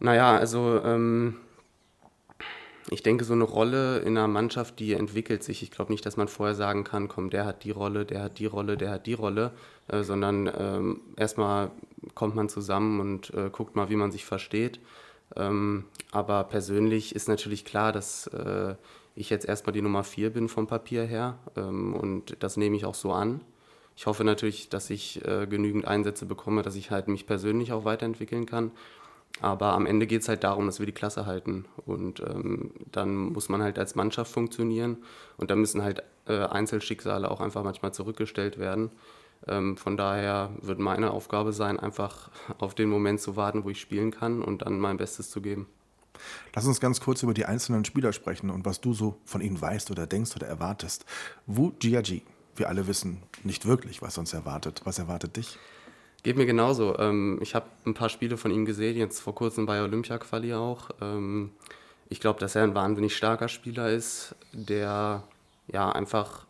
Naja, 0.00 0.36
also 0.36 0.80
ähm, 0.84 1.36
ich 2.90 3.02
denke, 3.02 3.24
so 3.24 3.34
eine 3.34 3.44
Rolle 3.44 3.98
in 3.98 4.16
einer 4.16 4.28
Mannschaft, 4.28 4.78
die 4.78 4.94
entwickelt 4.94 5.42
sich. 5.42 5.62
Ich 5.62 5.70
glaube 5.70 5.92
nicht, 5.92 6.06
dass 6.06 6.16
man 6.16 6.28
vorher 6.28 6.54
sagen 6.54 6.84
kann, 6.84 7.08
komm, 7.08 7.30
der 7.30 7.44
hat 7.44 7.64
die 7.64 7.70
Rolle, 7.70 8.04
der 8.04 8.22
hat 8.22 8.38
die 8.38 8.46
Rolle, 8.46 8.76
der 8.76 8.90
hat 8.90 9.06
die 9.06 9.14
Rolle, 9.14 9.52
äh, 9.88 10.02
sondern 10.02 10.50
ähm, 10.56 11.00
erstmal 11.16 11.70
kommt 12.14 12.34
man 12.34 12.48
zusammen 12.48 13.00
und 13.00 13.34
äh, 13.34 13.50
guckt 13.50 13.76
mal, 13.76 13.90
wie 13.90 13.96
man 13.96 14.12
sich 14.12 14.24
versteht. 14.24 14.80
Ähm, 15.36 15.84
aber 16.10 16.44
persönlich 16.44 17.14
ist 17.14 17.28
natürlich 17.28 17.64
klar, 17.64 17.92
dass 17.92 18.26
äh, 18.28 18.74
ich 19.14 19.30
jetzt 19.30 19.46
erstmal 19.46 19.72
die 19.72 19.82
Nummer 19.82 20.04
4 20.04 20.30
bin 20.30 20.48
vom 20.48 20.66
Papier 20.66 21.04
her 21.04 21.38
ähm, 21.56 21.94
und 21.94 22.36
das 22.42 22.56
nehme 22.56 22.76
ich 22.76 22.84
auch 22.84 22.94
so 22.94 23.12
an. 23.12 23.42
Ich 23.96 24.06
hoffe 24.06 24.22
natürlich, 24.22 24.68
dass 24.68 24.90
ich 24.90 25.24
äh, 25.26 25.46
genügend 25.46 25.86
Einsätze 25.86 26.24
bekomme, 26.24 26.62
dass 26.62 26.76
ich 26.76 26.92
halt 26.92 27.08
mich 27.08 27.26
persönlich 27.26 27.72
auch 27.72 27.84
weiterentwickeln 27.84 28.46
kann. 28.46 28.70
Aber 29.40 29.72
am 29.72 29.86
Ende 29.86 30.06
geht 30.06 30.22
es 30.22 30.28
halt 30.28 30.44
darum, 30.44 30.66
dass 30.66 30.78
wir 30.78 30.86
die 30.86 30.92
Klasse 30.92 31.26
halten. 31.26 31.66
Und 31.86 32.20
ähm, 32.20 32.72
dann 32.90 33.14
muss 33.16 33.48
man 33.48 33.62
halt 33.62 33.78
als 33.78 33.94
Mannschaft 33.94 34.32
funktionieren. 34.32 34.98
Und 35.36 35.50
da 35.50 35.56
müssen 35.56 35.82
halt 35.82 36.02
äh, 36.26 36.44
Einzelschicksale 36.46 37.30
auch 37.30 37.40
einfach 37.40 37.62
manchmal 37.62 37.92
zurückgestellt 37.92 38.58
werden. 38.58 38.90
Ähm, 39.46 39.76
von 39.76 39.96
daher 39.96 40.50
wird 40.60 40.78
meine 40.78 41.12
Aufgabe 41.12 41.52
sein, 41.52 41.78
einfach 41.78 42.30
auf 42.58 42.74
den 42.74 42.88
Moment 42.88 43.20
zu 43.20 43.36
warten, 43.36 43.64
wo 43.64 43.70
ich 43.70 43.80
spielen 43.80 44.10
kann 44.10 44.42
und 44.42 44.62
dann 44.62 44.78
mein 44.78 44.96
Bestes 44.96 45.30
zu 45.30 45.40
geben. 45.40 45.66
Lass 46.54 46.66
uns 46.66 46.80
ganz 46.80 47.00
kurz 47.00 47.22
über 47.22 47.34
die 47.34 47.44
einzelnen 47.44 47.84
Spieler 47.84 48.12
sprechen 48.12 48.50
und 48.50 48.64
was 48.64 48.80
du 48.80 48.92
so 48.92 49.18
von 49.24 49.40
ihnen 49.40 49.60
weißt 49.60 49.90
oder 49.92 50.06
denkst 50.06 50.34
oder 50.34 50.48
erwartest. 50.48 51.04
Wu 51.46 51.72
Jiaji, 51.80 52.22
wir 52.56 52.68
alle 52.68 52.88
wissen 52.88 53.22
nicht 53.44 53.66
wirklich, 53.66 54.02
was 54.02 54.18
uns 54.18 54.32
erwartet. 54.32 54.80
Was 54.84 54.98
erwartet 54.98 55.36
dich? 55.36 55.58
Geht 56.22 56.36
mir 56.36 56.46
genauso. 56.46 56.98
Ähm, 56.98 57.38
ich 57.40 57.54
habe 57.54 57.66
ein 57.86 57.94
paar 57.94 58.08
Spiele 58.08 58.36
von 58.36 58.50
ihm 58.50 58.64
gesehen, 58.64 58.96
jetzt 58.96 59.20
vor 59.20 59.34
kurzem 59.34 59.66
bei 59.66 59.82
Olympia-Quali 59.82 60.54
auch. 60.54 60.90
Ähm, 61.00 61.52
ich 62.08 62.20
glaube, 62.20 62.40
dass 62.40 62.54
er 62.54 62.64
ein 62.64 62.74
wahnsinnig 62.74 63.16
starker 63.16 63.48
Spieler 63.48 63.90
ist, 63.90 64.34
der 64.52 65.22
ja 65.70 65.92
einfach 65.92 66.46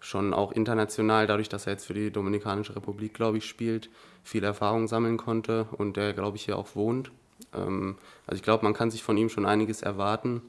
schon 0.00 0.32
auch 0.32 0.52
international, 0.52 1.26
dadurch, 1.26 1.48
dass 1.48 1.66
er 1.66 1.72
jetzt 1.72 1.86
für 1.86 1.94
die 1.94 2.10
Dominikanische 2.10 2.76
Republik, 2.76 3.14
glaube 3.14 3.38
ich, 3.38 3.46
spielt, 3.46 3.90
viel 4.22 4.44
Erfahrung 4.44 4.86
sammeln 4.86 5.16
konnte 5.16 5.66
und 5.72 5.96
der, 5.96 6.12
glaube 6.12 6.36
ich, 6.36 6.44
hier 6.44 6.56
auch 6.56 6.76
wohnt. 6.76 7.10
Ähm, 7.54 7.96
also 8.26 8.36
ich 8.36 8.42
glaube, 8.42 8.64
man 8.64 8.74
kann 8.74 8.90
sich 8.90 9.02
von 9.02 9.16
ihm 9.16 9.28
schon 9.28 9.46
einiges 9.46 9.82
erwarten. 9.82 10.42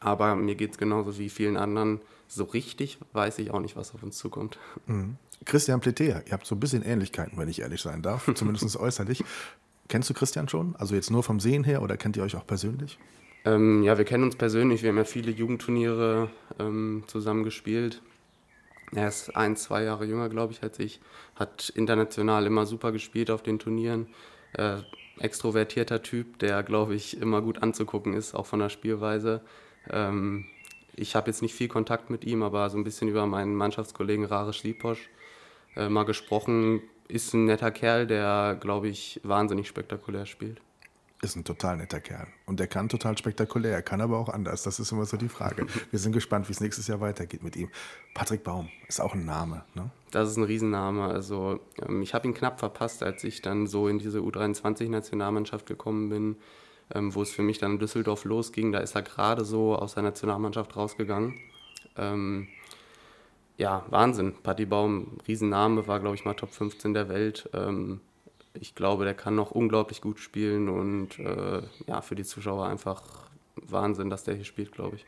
Aber 0.00 0.34
mir 0.36 0.54
geht 0.54 0.72
es 0.72 0.78
genauso 0.78 1.18
wie 1.18 1.28
vielen 1.28 1.56
anderen. 1.56 2.00
So 2.28 2.44
richtig 2.44 2.98
weiß 3.12 3.38
ich 3.38 3.50
auch 3.50 3.60
nicht, 3.60 3.76
was 3.76 3.94
auf 3.94 4.02
uns 4.02 4.18
zukommt. 4.18 4.58
Mhm. 4.86 5.16
Christian 5.44 5.80
Pletea, 5.80 6.22
ihr 6.26 6.32
habt 6.32 6.46
so 6.46 6.54
ein 6.54 6.60
bisschen 6.60 6.82
Ähnlichkeiten, 6.82 7.38
wenn 7.38 7.48
ich 7.48 7.60
ehrlich 7.60 7.80
sein 7.80 8.02
darf, 8.02 8.30
zumindest 8.34 8.76
äußerlich. 8.76 9.24
Kennst 9.88 10.08
du 10.08 10.14
Christian 10.14 10.48
schon? 10.48 10.74
Also 10.76 10.94
jetzt 10.94 11.10
nur 11.10 11.22
vom 11.22 11.40
Sehen 11.40 11.64
her 11.64 11.82
oder 11.82 11.96
kennt 11.96 12.16
ihr 12.16 12.22
euch 12.22 12.36
auch 12.36 12.46
persönlich? 12.46 12.98
Ähm, 13.44 13.82
ja, 13.82 13.98
wir 13.98 14.04
kennen 14.04 14.24
uns 14.24 14.36
persönlich. 14.36 14.82
Wir 14.82 14.90
haben 14.90 14.96
ja 14.96 15.04
viele 15.04 15.30
Jugendturniere 15.30 16.30
ähm, 16.58 17.04
zusammen 17.06 17.44
gespielt. 17.44 18.00
Er 18.94 19.08
ist 19.08 19.36
ein, 19.36 19.56
zwei 19.56 19.82
Jahre 19.82 20.06
jünger, 20.06 20.28
glaube 20.28 20.52
ich, 20.52 20.62
als 20.62 20.78
ich. 20.78 21.00
Hat 21.34 21.70
international 21.74 22.46
immer 22.46 22.64
super 22.64 22.92
gespielt 22.92 23.30
auf 23.30 23.42
den 23.42 23.58
Turnieren. 23.58 24.06
Äh, 24.54 24.78
extrovertierter 25.18 26.02
Typ, 26.02 26.38
der, 26.38 26.62
glaube 26.62 26.94
ich, 26.94 27.20
immer 27.20 27.42
gut 27.42 27.62
anzugucken 27.62 28.14
ist, 28.14 28.34
auch 28.34 28.46
von 28.46 28.60
der 28.60 28.68
Spielweise. 28.68 29.42
Ähm, 29.90 30.46
ich 30.96 31.16
habe 31.16 31.30
jetzt 31.30 31.42
nicht 31.42 31.54
viel 31.54 31.68
Kontakt 31.68 32.08
mit 32.08 32.24
ihm, 32.24 32.42
aber 32.42 32.70
so 32.70 32.78
ein 32.78 32.84
bisschen 32.84 33.08
über 33.08 33.26
meinen 33.26 33.54
Mannschaftskollegen 33.54 34.24
Rares 34.24 34.62
Liposch 34.62 35.10
äh, 35.76 35.88
mal 35.88 36.04
gesprochen. 36.04 36.82
Ist 37.08 37.34
ein 37.34 37.44
netter 37.44 37.70
Kerl, 37.70 38.06
der, 38.06 38.56
glaube 38.60 38.88
ich, 38.88 39.20
wahnsinnig 39.22 39.68
spektakulär 39.68 40.26
spielt 40.26 40.60
ist 41.24 41.36
ein 41.36 41.44
total 41.44 41.78
netter 41.78 42.00
Kerl. 42.00 42.28
Und 42.46 42.60
der 42.60 42.66
kann 42.66 42.88
total 42.88 43.16
spektakulär, 43.18 43.72
er 43.72 43.82
kann 43.82 44.00
aber 44.00 44.18
auch 44.18 44.28
anders. 44.28 44.62
Das 44.62 44.78
ist 44.78 44.92
immer 44.92 45.06
so 45.06 45.16
die 45.16 45.28
Frage. 45.28 45.66
Wir 45.90 45.98
sind 45.98 46.12
gespannt, 46.12 46.48
wie 46.48 46.52
es 46.52 46.60
nächstes 46.60 46.86
Jahr 46.86 47.00
weitergeht 47.00 47.42
mit 47.42 47.56
ihm. 47.56 47.70
Patrick 48.14 48.44
Baum 48.44 48.68
ist 48.86 49.00
auch 49.00 49.14
ein 49.14 49.24
Name, 49.24 49.64
ne? 49.74 49.90
Das 50.10 50.28
ist 50.28 50.36
ein 50.36 50.44
Riesenname. 50.44 51.04
Also 51.04 51.60
ähm, 51.82 52.02
ich 52.02 52.14
habe 52.14 52.28
ihn 52.28 52.34
knapp 52.34 52.60
verpasst, 52.60 53.02
als 53.02 53.24
ich 53.24 53.42
dann 53.42 53.66
so 53.66 53.88
in 53.88 53.98
diese 53.98 54.20
U23-Nationalmannschaft 54.20 55.66
gekommen 55.66 56.10
bin, 56.10 56.36
ähm, 56.94 57.14
wo 57.14 57.22
es 57.22 57.32
für 57.32 57.42
mich 57.42 57.58
dann 57.58 57.72
in 57.72 57.78
Düsseldorf 57.78 58.24
losging. 58.24 58.70
Da 58.70 58.78
ist 58.78 58.94
er 58.94 59.02
gerade 59.02 59.44
so 59.44 59.74
aus 59.74 59.94
der 59.94 60.04
Nationalmannschaft 60.04 60.76
rausgegangen. 60.76 61.40
Ähm, 61.96 62.48
ja, 63.56 63.84
Wahnsinn. 63.90 64.34
Patti 64.42 64.66
Baum, 64.66 65.18
Riesenname, 65.26 65.86
war, 65.86 66.00
glaube 66.00 66.16
ich, 66.16 66.24
mal 66.24 66.34
Top 66.34 66.52
15 66.52 66.94
der 66.94 67.08
Welt. 67.08 67.48
Ähm, 67.52 68.00
ich 68.54 68.74
glaube, 68.74 69.04
der 69.04 69.14
kann 69.14 69.34
noch 69.34 69.50
unglaublich 69.50 70.00
gut 70.00 70.18
spielen 70.20 70.68
und 70.68 71.18
äh, 71.18 71.62
ja, 71.86 72.00
für 72.00 72.14
die 72.14 72.24
Zuschauer 72.24 72.66
einfach 72.66 73.02
Wahnsinn, 73.56 74.10
dass 74.10 74.24
der 74.24 74.34
hier 74.34 74.44
spielt, 74.44 74.72
glaube 74.72 74.96
ich. 74.96 75.06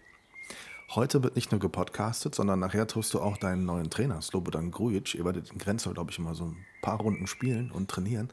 Heute 0.95 1.23
wird 1.25 1.35
nicht 1.35 1.51
nur 1.51 1.61
gepodcastet, 1.61 2.35
sondern 2.35 2.61
nachher 2.61 2.87
triffst 2.87 3.13
du 3.13 3.21
auch 3.21 3.37
deinen 3.37 3.65
neuen 3.65 3.91
Trainer, 3.91 4.23
Slobodan 4.23 4.71
Grujic. 4.71 5.17
Ihr 5.17 5.25
werdet 5.25 5.51
in 5.51 5.59
Grenze, 5.59 5.93
glaube 5.93 6.13
ich, 6.13 6.19
immer 6.19 6.35
so 6.35 6.45
ein 6.45 6.57
paar 6.81 7.01
Runden 7.01 7.27
spielen 7.27 7.73
und 7.73 7.91
trainieren. 7.91 8.31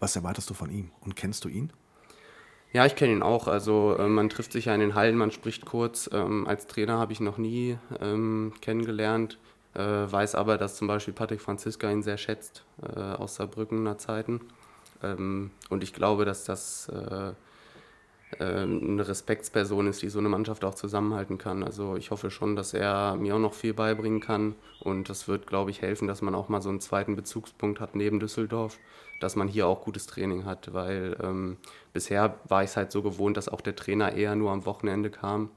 Was 0.00 0.16
erwartest 0.16 0.48
du 0.48 0.54
von 0.54 0.70
ihm 0.70 0.90
und 1.00 1.14
kennst 1.14 1.44
du 1.44 1.48
ihn? 1.48 1.70
Ja, 2.72 2.84
ich 2.84 2.96
kenne 2.96 3.12
ihn 3.12 3.22
auch. 3.22 3.48
Also 3.48 3.96
äh, 3.98 4.08
man 4.08 4.28
trifft 4.28 4.52
sich 4.52 4.66
ja 4.66 4.74
in 4.74 4.80
den 4.80 4.94
Hallen, 4.94 5.16
man 5.16 5.30
spricht 5.30 5.64
kurz. 5.64 6.08
Ähm, 6.12 6.46
als 6.46 6.66
Trainer 6.66 6.98
habe 6.98 7.12
ich 7.12 7.20
noch 7.20 7.38
nie 7.38 7.78
ähm, 8.00 8.52
kennengelernt. 8.60 9.38
äh, 9.74 9.80
weiß 9.80 10.34
aber, 10.34 10.58
dass 10.58 10.76
zum 10.76 10.88
Beispiel 10.88 11.14
Patrick 11.14 11.40
Franziska 11.40 11.90
ihn 11.90 12.02
sehr 12.02 12.18
schätzt 12.18 12.64
äh, 12.82 13.00
aus 13.00 13.36
Saarbrückener 13.36 13.98
Zeiten. 13.98 14.40
Ähm, 15.02 15.50
und 15.70 15.82
ich 15.82 15.92
glaube, 15.94 16.24
dass 16.24 16.44
das 16.44 16.88
äh, 16.90 17.32
eine 18.38 19.08
Respektsperson 19.08 19.86
ist, 19.86 20.02
die 20.02 20.10
so 20.10 20.18
eine 20.18 20.28
Mannschaft 20.28 20.64
auch 20.64 20.74
zusammenhalten 20.74 21.38
kann. 21.38 21.62
Also 21.62 21.96
ich 21.96 22.10
hoffe 22.10 22.30
schon, 22.30 22.56
dass 22.56 22.74
er 22.74 23.16
mir 23.16 23.34
auch 23.34 23.40
noch 23.40 23.54
viel 23.54 23.72
beibringen 23.72 24.20
kann 24.20 24.54
und 24.80 25.08
das 25.08 25.28
wird, 25.28 25.46
glaube 25.46 25.70
ich, 25.70 25.80
helfen, 25.80 26.06
dass 26.06 26.20
man 26.20 26.34
auch 26.34 26.48
mal 26.48 26.60
so 26.60 26.68
einen 26.68 26.80
zweiten 26.80 27.16
Bezugspunkt 27.16 27.80
hat 27.80 27.96
neben 27.96 28.20
Düsseldorf, 28.20 28.78
dass 29.20 29.34
man 29.34 29.48
hier 29.48 29.66
auch 29.66 29.82
gutes 29.82 30.06
Training 30.06 30.44
hat, 30.44 30.74
weil 30.74 31.16
ähm, 31.22 31.56
bisher 31.92 32.38
war 32.46 32.62
ich 32.62 32.70
es 32.70 32.76
halt 32.76 32.92
so 32.92 33.02
gewohnt, 33.02 33.36
dass 33.36 33.48
auch 33.48 33.62
der 33.62 33.76
Trainer 33.76 34.12
eher 34.12 34.36
nur 34.36 34.50
am 34.50 34.66
Wochenende 34.66 35.10
kam 35.10 35.50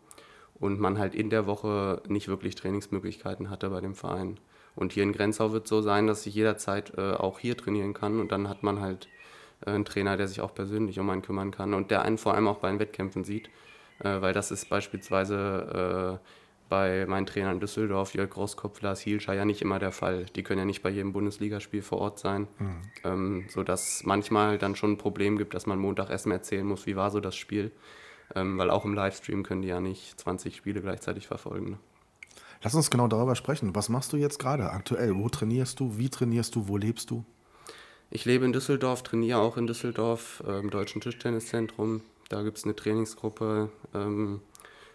und 0.55 0.79
man 0.79 0.97
halt 0.97 1.13
in 1.13 1.29
der 1.29 1.47
Woche 1.47 2.01
nicht 2.07 2.29
wirklich 2.29 2.55
Trainingsmöglichkeiten 2.55 3.49
hatte 3.49 3.69
bei 3.69 3.81
dem 3.81 3.95
Verein. 3.95 4.39
Und 4.75 4.93
hier 4.93 5.03
in 5.03 5.11
Grenzau 5.11 5.51
wird 5.51 5.65
es 5.65 5.69
so 5.69 5.81
sein, 5.81 6.07
dass 6.07 6.25
ich 6.25 6.35
jederzeit 6.35 6.93
äh, 6.97 7.11
auch 7.11 7.39
hier 7.39 7.57
trainieren 7.57 7.93
kann 7.93 8.21
und 8.21 8.31
dann 8.31 8.47
hat 8.47 8.63
man 8.63 8.79
halt 8.79 9.09
äh, 9.65 9.71
ein 9.71 9.85
Trainer, 9.85 10.17
der 10.17 10.27
sich 10.27 10.41
auch 10.41 10.53
persönlich 10.53 10.99
um 10.99 11.09
einen 11.09 11.21
kümmern 11.21 11.51
kann 11.51 11.73
und 11.73 11.91
der 11.91 12.03
einen 12.03 12.17
vor 12.17 12.33
allem 12.33 12.47
auch 12.47 12.59
bei 12.59 12.69
den 12.69 12.79
Wettkämpfen 12.79 13.23
sieht, 13.23 13.49
äh, 13.99 14.21
weil 14.21 14.33
das 14.33 14.51
ist 14.51 14.69
beispielsweise 14.69 16.19
äh, 16.21 16.27
bei 16.71 17.05
meinen 17.05 17.25
Trainern 17.25 17.55
in 17.55 17.59
Düsseldorf, 17.59 18.13
Jörg 18.13 18.29
Großkopf, 18.29 18.81
Lars 18.81 19.01
Hielscher 19.01 19.33
ja 19.33 19.43
nicht 19.43 19.61
immer 19.61 19.77
der 19.77 19.91
Fall. 19.91 20.25
Die 20.37 20.41
können 20.41 20.59
ja 20.59 20.65
nicht 20.65 20.81
bei 20.81 20.89
jedem 20.89 21.11
Bundesligaspiel 21.11 21.81
vor 21.81 21.99
Ort 21.99 22.17
sein, 22.17 22.47
mhm. 22.59 22.81
ähm, 23.03 23.45
sodass 23.49 24.03
manchmal 24.05 24.57
dann 24.57 24.77
schon 24.77 24.93
ein 24.93 24.97
Problem 24.97 25.37
gibt, 25.37 25.53
dass 25.53 25.65
man 25.65 25.79
Montag 25.79 26.09
erstmal 26.09 26.37
erzählen 26.37 26.65
muss, 26.65 26.85
wie 26.85 26.95
war 26.95 27.11
so 27.11 27.19
das 27.19 27.35
Spiel, 27.35 27.73
ähm, 28.35 28.57
weil 28.57 28.69
auch 28.69 28.85
im 28.85 28.93
Livestream 28.93 29.43
können 29.43 29.63
die 29.63 29.67
ja 29.67 29.81
nicht 29.81 30.17
20 30.17 30.55
Spiele 30.55 30.81
gleichzeitig 30.81 31.27
verfolgen. 31.27 31.71
Ne? 31.71 31.77
Lass 32.63 32.73
uns 32.73 32.89
genau 32.89 33.07
darüber 33.07 33.35
sprechen. 33.35 33.75
Was 33.75 33.89
machst 33.89 34.13
du 34.13 34.17
jetzt 34.17 34.39
gerade 34.39 34.69
aktuell? 34.71 35.15
Wo 35.15 35.27
trainierst 35.29 35.79
du? 35.79 35.97
Wie 35.97 36.09
trainierst 36.09 36.55
du? 36.55 36.69
Wo 36.69 36.77
lebst 36.77 37.09
du? 37.09 37.25
Ich 38.13 38.25
lebe 38.25 38.43
in 38.43 38.51
Düsseldorf, 38.51 39.03
trainiere 39.03 39.39
auch 39.39 39.55
in 39.55 39.67
Düsseldorf 39.67 40.43
äh, 40.45 40.59
im 40.59 40.69
Deutschen 40.69 40.99
Tischtenniszentrum. 40.99 42.01
Da 42.27 42.43
gibt 42.43 42.57
es 42.57 42.65
eine 42.65 42.75
Trainingsgruppe 42.75 43.69
ähm, 43.93 44.41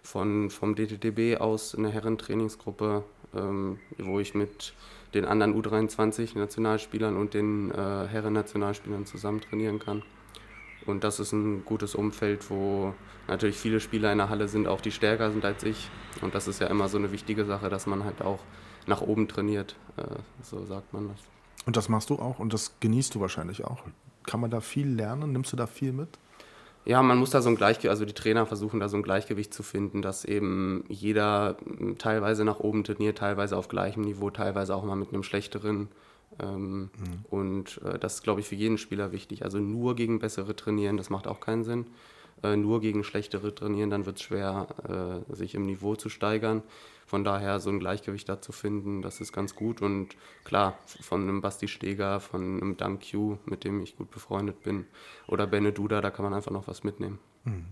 von, 0.03 0.51
vom 0.51 0.75
DTDB 0.75 1.39
aus, 1.41 1.75
eine 1.75 1.89
Herrentrainingsgruppe, 1.89 3.05
ähm, 3.35 3.79
wo 3.97 4.21
ich 4.21 4.35
mit 4.35 4.75
den 5.15 5.25
anderen 5.25 5.59
U23-Nationalspielern 5.59 7.17
und 7.17 7.33
den 7.33 7.71
äh, 7.71 7.75
Herren-Nationalspielern 7.75 9.07
zusammen 9.07 9.41
trainieren 9.41 9.79
kann. 9.79 10.03
Und 10.85 11.03
das 11.03 11.19
ist 11.19 11.33
ein 11.33 11.65
gutes 11.65 11.95
Umfeld, 11.95 12.51
wo 12.51 12.93
natürlich 13.29 13.57
viele 13.57 13.81
Spieler 13.81 14.13
in 14.13 14.19
der 14.19 14.29
Halle 14.29 14.47
sind, 14.47 14.69
auch 14.69 14.83
die 14.83 14.93
stärker 14.93 15.33
sind 15.33 15.47
als 15.47 15.65
ich. 15.65 15.89
Und 16.21 16.35
das 16.35 16.49
ist 16.49 16.61
ja 16.61 16.67
immer 16.67 16.91
so 16.91 16.99
eine 16.99 17.13
wichtige 17.13 17.47
Sache, 17.47 17.71
dass 17.71 17.87
man 17.87 18.05
halt 18.05 18.21
auch 18.21 18.41
nach 18.87 19.01
oben 19.01 19.27
trainiert, 19.27 19.75
äh, 19.97 20.03
so 20.43 20.67
sagt 20.67 20.93
man 20.93 21.09
das. 21.09 21.36
Und 21.67 21.77
das 21.77 21.89
machst 21.89 22.11
du 22.11 22.17
auch 22.17 22.39
und 22.39 22.53
das 22.53 22.79
genießt 22.81 23.15
du 23.15 23.21
wahrscheinlich 23.21 23.65
auch. 23.65 23.83
Kann 24.25 24.41
man 24.41 24.51
da 24.51 24.61
viel 24.61 24.89
lernen? 24.89 25.33
Nimmst 25.33 25.53
du 25.53 25.57
da 25.57 25.67
viel 25.67 25.93
mit? 25.93 26.09
Ja, 26.85 27.03
man 27.03 27.19
muss 27.19 27.31
da 27.31 27.43
so 27.43 27.49
ein 27.49 27.57
Gleichgewicht, 27.57 27.91
also 27.91 28.05
die 28.05 28.13
Trainer 28.13 28.47
versuchen 28.47 28.79
da 28.79 28.89
so 28.89 28.97
ein 28.97 29.03
Gleichgewicht 29.03 29.53
zu 29.53 29.65
finden, 29.65 30.03
dass 30.03 30.25
eben 30.25 30.85
jeder 30.89 31.57
teilweise 31.99 32.45
nach 32.45 32.61
oben 32.61 32.85
trainiert, 32.85 33.19
teilweise 33.19 33.57
auf 33.57 33.67
gleichem 33.67 34.03
Niveau, 34.03 34.31
teilweise 34.31 34.75
auch 34.75 34.85
mal 34.85 34.95
mit 34.95 35.13
einem 35.13 35.25
schlechteren. 35.25 35.89
Ähm, 36.39 36.83
mhm. 36.83 36.91
Und 37.29 37.81
äh, 37.85 37.99
das 37.99 38.15
ist, 38.15 38.23
glaube 38.23 38.41
ich, 38.41 38.47
für 38.47 38.55
jeden 38.55 38.79
Spieler 38.79 39.11
wichtig. 39.11 39.43
Also 39.43 39.59
nur 39.59 39.97
gegen 39.97 40.21
bessere 40.21 40.55
trainieren, 40.55 40.97
das 40.97 41.11
macht 41.11 41.27
auch 41.27 41.41
keinen 41.41 41.65
Sinn. 41.65 41.87
Äh, 42.42 42.57
nur 42.57 42.81
gegen 42.81 43.03
schlechtere 43.03 43.55
trainieren, 43.55 43.90
dann 43.90 44.07
wird 44.07 44.16
es 44.16 44.22
schwer, 44.22 45.25
äh, 45.29 45.35
sich 45.35 45.55
im 45.55 45.62
Niveau 45.62 45.96
zu 45.96 46.09
steigern. 46.09 46.62
Von 47.07 47.22
daher 47.22 47.61
so 47.61 47.70
ein 47.70 47.79
Gleichgewicht 47.79 48.29
da 48.29 48.42
zu 48.42 48.53
finden, 48.53 49.01
das 49.01 49.20
ist 49.20 49.33
ganz 49.33 49.55
gut. 49.55 49.81
Und 49.81 50.16
klar, 50.44 50.77
von 51.01 51.22
einem 51.22 51.40
Basti 51.40 51.68
Steger, 51.68 52.20
von 52.20 52.61
einem 52.61 52.77
Dan 52.77 52.99
Q, 52.99 53.38
mit 53.46 53.64
dem 53.64 53.81
ich 53.81 53.96
gut 53.96 54.11
befreundet 54.11 54.62
bin, 54.62 54.87
oder 55.29 55.46
Benne 55.46 55.72
Duda, 55.72 56.01
da 56.01 56.11
kann 56.11 56.25
man 56.25 56.35
einfach 56.35 56.51
noch 56.51 56.66
was 56.66 56.85
mitnehmen. 56.85 57.18
Mhm. 57.44 57.66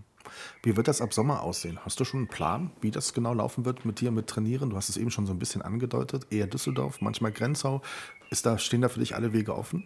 Wie 0.63 0.77
wird 0.77 0.89
das 0.89 1.03
ab 1.03 1.13
Sommer 1.13 1.43
aussehen? 1.43 1.79
Hast 1.85 2.01
du 2.01 2.05
schon 2.05 2.21
einen 2.21 2.29
Plan, 2.29 2.71
wie 2.81 2.91
das 2.91 3.13
genau 3.13 3.35
laufen 3.35 3.67
wird 3.67 3.85
mit 3.85 4.01
dir, 4.01 4.11
mit 4.11 4.29
Trainieren? 4.29 4.71
Du 4.71 4.77
hast 4.77 4.89
es 4.89 4.97
eben 4.97 5.11
schon 5.11 5.27
so 5.27 5.33
ein 5.35 5.39
bisschen 5.39 5.61
angedeutet. 5.61 6.27
Eher 6.31 6.47
Düsseldorf, 6.47 7.03
manchmal 7.03 7.33
Grenzau. 7.33 7.83
Ist 8.31 8.47
da, 8.47 8.57
stehen 8.57 8.81
da 8.81 8.89
für 8.89 9.01
dich 9.01 9.15
alle 9.15 9.33
Wege 9.35 9.55
offen? 9.55 9.85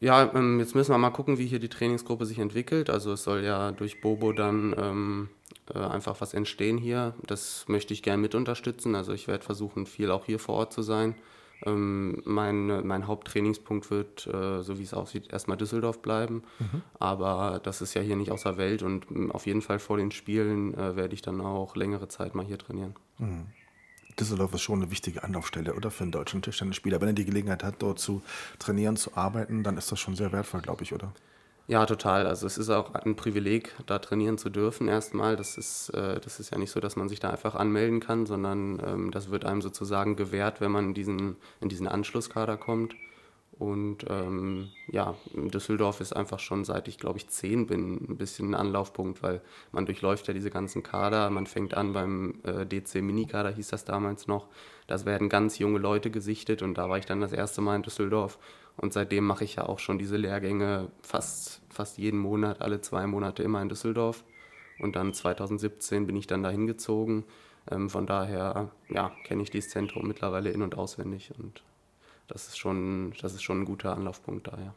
Ja, 0.00 0.32
ähm, 0.34 0.58
jetzt 0.58 0.74
müssen 0.74 0.92
wir 0.92 0.98
mal 0.98 1.10
gucken, 1.10 1.38
wie 1.38 1.46
hier 1.46 1.58
die 1.58 1.68
Trainingsgruppe 1.68 2.24
sich 2.24 2.38
entwickelt. 2.38 2.88
Also 2.88 3.12
es 3.12 3.22
soll 3.22 3.44
ja 3.44 3.70
durch 3.70 4.00
Bobo 4.00 4.32
dann 4.32 4.74
ähm, 4.78 5.28
äh, 5.74 5.78
einfach 5.78 6.20
was 6.22 6.32
entstehen 6.32 6.78
hier. 6.78 7.14
Das 7.26 7.66
möchte 7.68 7.92
ich 7.92 8.02
gerne 8.02 8.22
mit 8.22 8.34
unterstützen. 8.34 8.94
Also 8.94 9.12
ich 9.12 9.28
werde 9.28 9.44
versuchen, 9.44 9.84
viel 9.84 10.10
auch 10.10 10.24
hier 10.24 10.38
vor 10.38 10.54
Ort 10.54 10.72
zu 10.72 10.80
sein. 10.80 11.14
Ähm, 11.66 12.22
mein, 12.24 12.86
mein 12.86 13.06
Haupttrainingspunkt 13.06 13.90
wird, 13.90 14.26
äh, 14.26 14.62
so 14.62 14.78
wie 14.78 14.82
es 14.82 14.94
aussieht, 14.94 15.30
erstmal 15.30 15.58
Düsseldorf 15.58 16.00
bleiben. 16.00 16.44
Mhm. 16.58 16.82
Aber 16.98 17.60
das 17.62 17.82
ist 17.82 17.92
ja 17.92 18.00
hier 18.00 18.16
nicht 18.16 18.30
außer 18.30 18.56
Welt 18.56 18.82
und 18.82 19.10
ähm, 19.10 19.30
auf 19.30 19.44
jeden 19.44 19.60
Fall 19.60 19.78
vor 19.78 19.98
den 19.98 20.10
Spielen 20.10 20.72
äh, 20.72 20.96
werde 20.96 21.12
ich 21.12 21.20
dann 21.20 21.42
auch 21.42 21.76
längere 21.76 22.08
Zeit 22.08 22.34
mal 22.34 22.46
hier 22.46 22.58
trainieren. 22.58 22.94
Mhm. 23.18 23.48
Düsseldorf 24.20 24.54
ist 24.54 24.62
schon 24.62 24.82
eine 24.82 24.90
wichtige 24.90 25.24
Anlaufstelle, 25.24 25.74
oder? 25.74 25.90
Für 25.90 26.04
einen 26.04 26.12
deutschen 26.12 26.42
Tischtennisspieler. 26.42 27.00
Wenn 27.00 27.08
er 27.08 27.14
die 27.14 27.24
Gelegenheit 27.24 27.64
hat, 27.64 27.76
dort 27.78 27.98
zu 27.98 28.22
trainieren, 28.58 28.96
zu 28.96 29.16
arbeiten, 29.16 29.62
dann 29.62 29.76
ist 29.76 29.90
das 29.90 29.98
schon 29.98 30.14
sehr 30.14 30.32
wertvoll, 30.32 30.60
glaube 30.60 30.82
ich, 30.82 30.92
oder? 30.92 31.12
Ja, 31.66 31.86
total. 31.86 32.26
Also 32.26 32.46
es 32.46 32.58
ist 32.58 32.68
auch 32.68 32.94
ein 32.94 33.14
Privileg, 33.14 33.72
da 33.86 34.00
trainieren 34.00 34.38
zu 34.38 34.50
dürfen 34.50 34.88
erstmal. 34.88 35.36
Das 35.36 35.56
ist, 35.56 35.90
äh, 35.90 36.20
das 36.20 36.40
ist 36.40 36.50
ja 36.50 36.58
nicht 36.58 36.72
so, 36.72 36.80
dass 36.80 36.96
man 36.96 37.08
sich 37.08 37.20
da 37.20 37.30
einfach 37.30 37.54
anmelden 37.54 38.00
kann, 38.00 38.26
sondern 38.26 38.82
ähm, 38.84 39.10
das 39.12 39.30
wird 39.30 39.44
einem 39.44 39.62
sozusagen 39.62 40.16
gewährt, 40.16 40.60
wenn 40.60 40.72
man 40.72 40.86
in 40.86 40.94
diesen, 40.94 41.36
in 41.60 41.68
diesen 41.68 41.86
Anschlusskader 41.86 42.56
kommt. 42.56 42.94
Und 43.60 44.06
ähm, 44.08 44.70
ja, 44.90 45.14
Düsseldorf 45.34 46.00
ist 46.00 46.14
einfach 46.14 46.38
schon 46.38 46.64
seit 46.64 46.88
ich 46.88 46.96
glaube 46.96 47.18
ich 47.18 47.28
zehn 47.28 47.66
bin 47.66 47.96
ein 48.08 48.16
bisschen 48.16 48.52
ein 48.52 48.54
Anlaufpunkt, 48.54 49.22
weil 49.22 49.42
man 49.70 49.84
durchläuft 49.84 50.26
ja 50.28 50.32
diese 50.32 50.48
ganzen 50.48 50.82
Kader. 50.82 51.28
Man 51.28 51.44
fängt 51.44 51.74
an 51.74 51.92
beim 51.92 52.40
äh, 52.42 52.64
DC 52.64 53.02
Minikader, 53.02 53.50
hieß 53.50 53.68
das 53.68 53.84
damals 53.84 54.26
noch. 54.26 54.46
Das 54.86 55.04
werden 55.04 55.28
ganz 55.28 55.58
junge 55.58 55.78
Leute 55.78 56.10
gesichtet 56.10 56.62
und 56.62 56.78
da 56.78 56.88
war 56.88 56.96
ich 56.96 57.04
dann 57.04 57.20
das 57.20 57.34
erste 57.34 57.60
Mal 57.60 57.76
in 57.76 57.82
Düsseldorf. 57.82 58.38
Und 58.78 58.94
seitdem 58.94 59.26
mache 59.26 59.44
ich 59.44 59.56
ja 59.56 59.66
auch 59.66 59.78
schon 59.78 59.98
diese 59.98 60.16
Lehrgänge 60.16 60.90
fast, 61.02 61.60
fast 61.68 61.98
jeden 61.98 62.18
Monat, 62.18 62.62
alle 62.62 62.80
zwei 62.80 63.06
Monate 63.06 63.42
immer 63.42 63.60
in 63.60 63.68
Düsseldorf. 63.68 64.24
Und 64.78 64.96
dann 64.96 65.12
2017 65.12 66.06
bin 66.06 66.16
ich 66.16 66.26
dann 66.26 66.42
dahin 66.42 66.66
gezogen. 66.66 67.26
Ähm, 67.70 67.90
von 67.90 68.06
daher 68.06 68.70
ja, 68.88 69.12
kenne 69.24 69.42
ich 69.42 69.50
dieses 69.50 69.68
Zentrum 69.68 70.08
mittlerweile 70.08 70.48
in- 70.48 70.62
und 70.62 70.78
auswendig. 70.78 71.30
Und 71.38 71.62
das 72.30 72.48
ist 72.48 72.58
schon, 72.58 73.12
das 73.20 73.34
ist 73.34 73.42
schon 73.42 73.62
ein 73.62 73.64
guter 73.64 73.96
Anlaufpunkt 73.96 74.46
da, 74.46 74.52
ja. 74.52 74.74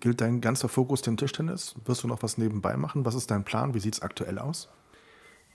Gilt 0.00 0.20
dein 0.20 0.40
ganzer 0.40 0.68
Fokus 0.68 1.02
dem 1.02 1.16
Tischtennis? 1.16 1.74
Wirst 1.84 2.04
du 2.04 2.08
noch 2.08 2.22
was 2.22 2.38
nebenbei 2.38 2.76
machen? 2.76 3.04
Was 3.04 3.16
ist 3.16 3.30
dein 3.30 3.44
Plan? 3.44 3.74
Wie 3.74 3.80
sieht 3.80 3.94
es 3.94 4.02
aktuell 4.02 4.38
aus? 4.38 4.68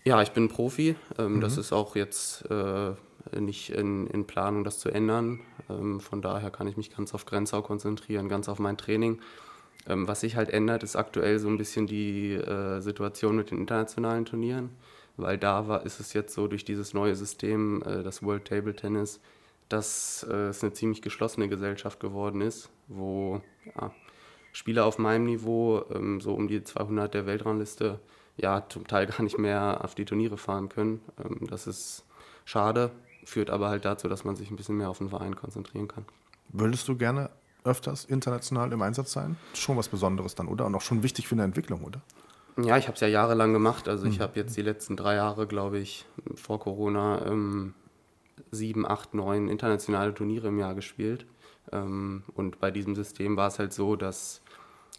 Ja, 0.04 0.22
ich 0.22 0.32
bin 0.32 0.50
Profi. 0.50 0.96
Ähm, 1.18 1.36
mhm. 1.36 1.42
Das 1.42 1.58
ist 1.58 1.72
auch 1.72 1.96
jetzt 1.96 2.44
äh, 2.52 2.92
nicht 3.40 3.70
in, 3.70 4.08
in, 4.08 4.28
Planung, 4.28 4.66
das 4.66 4.80
zu 4.80 4.90
ändern. 4.90 5.40
Ähm, 5.70 6.02
von 6.02 6.22
daher 6.22 6.52
kann 6.52 6.68
ich 6.68 6.76
mich 6.76 6.94
ganz 6.94 7.14
auf 7.14 7.26
Grenzau 7.26 7.62
konzentrieren, 7.62 8.28
ganz 8.28 8.50
auf 8.50 8.60
mein 8.60 8.78
Training. 8.78 9.22
Ähm, 9.88 10.08
was 10.08 10.22
sich 10.22 10.36
halt 10.36 10.50
ändert, 10.50 10.84
ist 10.84 10.98
aktuell 10.98 11.40
so 11.40 11.48
ein 11.48 11.58
bisschen 11.58 11.88
die 11.88 12.34
äh, 12.34 12.82
Situation 12.82 13.38
mit 13.38 13.52
den 13.52 13.60
internationalen 13.60 14.26
Turnieren, 14.26 14.72
weil 15.16 15.38
da 15.38 15.68
war, 15.68 15.86
ist 15.86 16.00
es 16.00 16.14
jetzt 16.14 16.34
so 16.34 16.48
durch 16.48 16.66
dieses 16.66 16.94
neue 16.94 17.16
System, 17.16 17.82
äh, 17.84 18.04
das 18.04 18.24
World 18.24 18.46
Table 18.46 18.76
Tennis, 18.76 19.22
dass 19.74 20.26
äh, 20.30 20.50
es 20.50 20.64
eine 20.64 20.74
ziemlich 20.74 21.02
geschlossene 21.02 21.50
Gesellschaft 21.50 22.00
geworden 22.00 22.42
ist, 22.42 22.70
wo 22.88 23.42
ja, 23.76 23.92
Spieler 24.52 24.86
auf 24.86 25.00
meinem 25.00 25.26
Niveau, 25.26 25.84
ähm, 25.92 26.22
so 26.22 26.36
um 26.36 26.48
die 26.48 26.64
200 26.64 27.12
der 27.14 27.26
Weltrangliste, 27.26 28.00
ja, 28.38 28.64
zum 28.70 28.88
Teil 28.88 29.08
gar 29.08 29.24
nicht 29.24 29.40
mehr 29.40 29.84
auf 29.84 29.96
die 29.96 30.06
Turniere 30.06 30.38
fahren 30.38 30.70
können. 30.70 31.02
Ähm, 31.24 31.48
das 31.50 31.66
ist 31.66 32.06
schade, 32.46 32.92
führt 33.26 33.50
aber 33.50 33.70
halt 33.70 33.84
dazu, 33.84 34.08
dass 34.08 34.24
man 34.24 34.36
sich 34.36 34.52
ein 34.52 34.56
bisschen 34.56 34.78
mehr 34.78 34.90
auf 34.90 35.00
den 35.00 35.10
Verein 35.10 35.36
konzentrieren 35.36 35.88
kann. 35.88 36.06
Würdest 36.50 36.88
du 36.88 36.96
gerne 36.96 37.32
öfters 37.64 38.06
international 38.06 38.72
im 38.74 38.82
Einsatz 38.84 39.12
sein? 39.12 39.38
Schon 39.56 39.76
was 39.76 39.88
Besonderes 39.88 40.36
dann, 40.36 40.48
oder? 40.48 40.68
Und 40.68 40.76
auch 40.76 40.82
schon 40.82 41.02
wichtig 41.02 41.28
für 41.28 41.34
eine 41.34 41.46
Entwicklung, 41.46 41.84
oder? 41.84 42.02
Ja, 42.62 42.78
ich 42.78 42.86
habe 42.86 42.94
es 42.94 43.02
ja 43.02 43.08
jahrelang 43.08 43.54
gemacht. 43.54 43.88
Also 43.88 44.06
ich 44.06 44.18
hm. 44.18 44.22
habe 44.22 44.40
jetzt 44.40 44.56
die 44.56 44.62
letzten 44.62 44.96
drei 44.96 45.16
Jahre, 45.16 45.48
glaube 45.48 45.80
ich, 45.80 46.06
vor 46.36 46.60
Corona 46.60 47.26
ähm, 47.26 47.74
sieben, 48.52 48.86
acht, 48.88 49.14
neun 49.14 49.48
internationale 49.50 50.14
Turniere 50.14 50.48
im 50.48 50.60
Jahr 50.60 50.76
gespielt. 50.76 51.26
Ähm, 51.72 52.24
und 52.34 52.60
bei 52.60 52.72
diesem 52.72 52.96
System 52.96 53.38
war 53.38 53.48
es 53.48 53.60
halt 53.60 53.74
so, 53.74 53.96
dass 53.96 54.42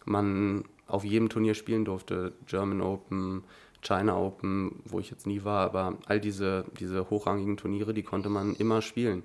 man 0.05 0.65
auf 0.87 1.05
jedem 1.05 1.29
Turnier 1.29 1.55
spielen 1.55 1.85
durfte. 1.85 2.33
German 2.47 2.81
Open, 2.81 3.45
China 3.81 4.17
Open, 4.17 4.83
wo 4.85 4.99
ich 4.99 5.11
jetzt 5.11 5.27
nie 5.27 5.45
war, 5.45 5.65
aber 5.65 5.99
all 6.07 6.21
diese, 6.21 6.65
diese 6.79 7.11
hochrangigen 7.11 7.57
Turniere, 7.57 7.95
die 7.95 8.03
konnte 8.03 8.29
man 8.29 8.55
immer 8.55 8.83
spielen. 8.83 9.23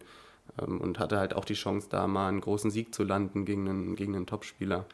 Ähm, 0.61 0.79
und 0.81 0.99
hatte 0.99 1.17
halt 1.17 1.33
auch 1.35 1.45
die 1.45 1.53
Chance, 1.53 1.87
da 1.89 2.07
mal 2.07 2.29
einen 2.29 2.41
großen 2.41 2.71
Sieg 2.71 2.93
zu 2.93 3.03
landen 3.03 3.45
gegen 3.45 3.67
einen, 3.67 3.95
gegen 3.95 4.15
einen 4.15 4.25
Topspieler. 4.25 4.85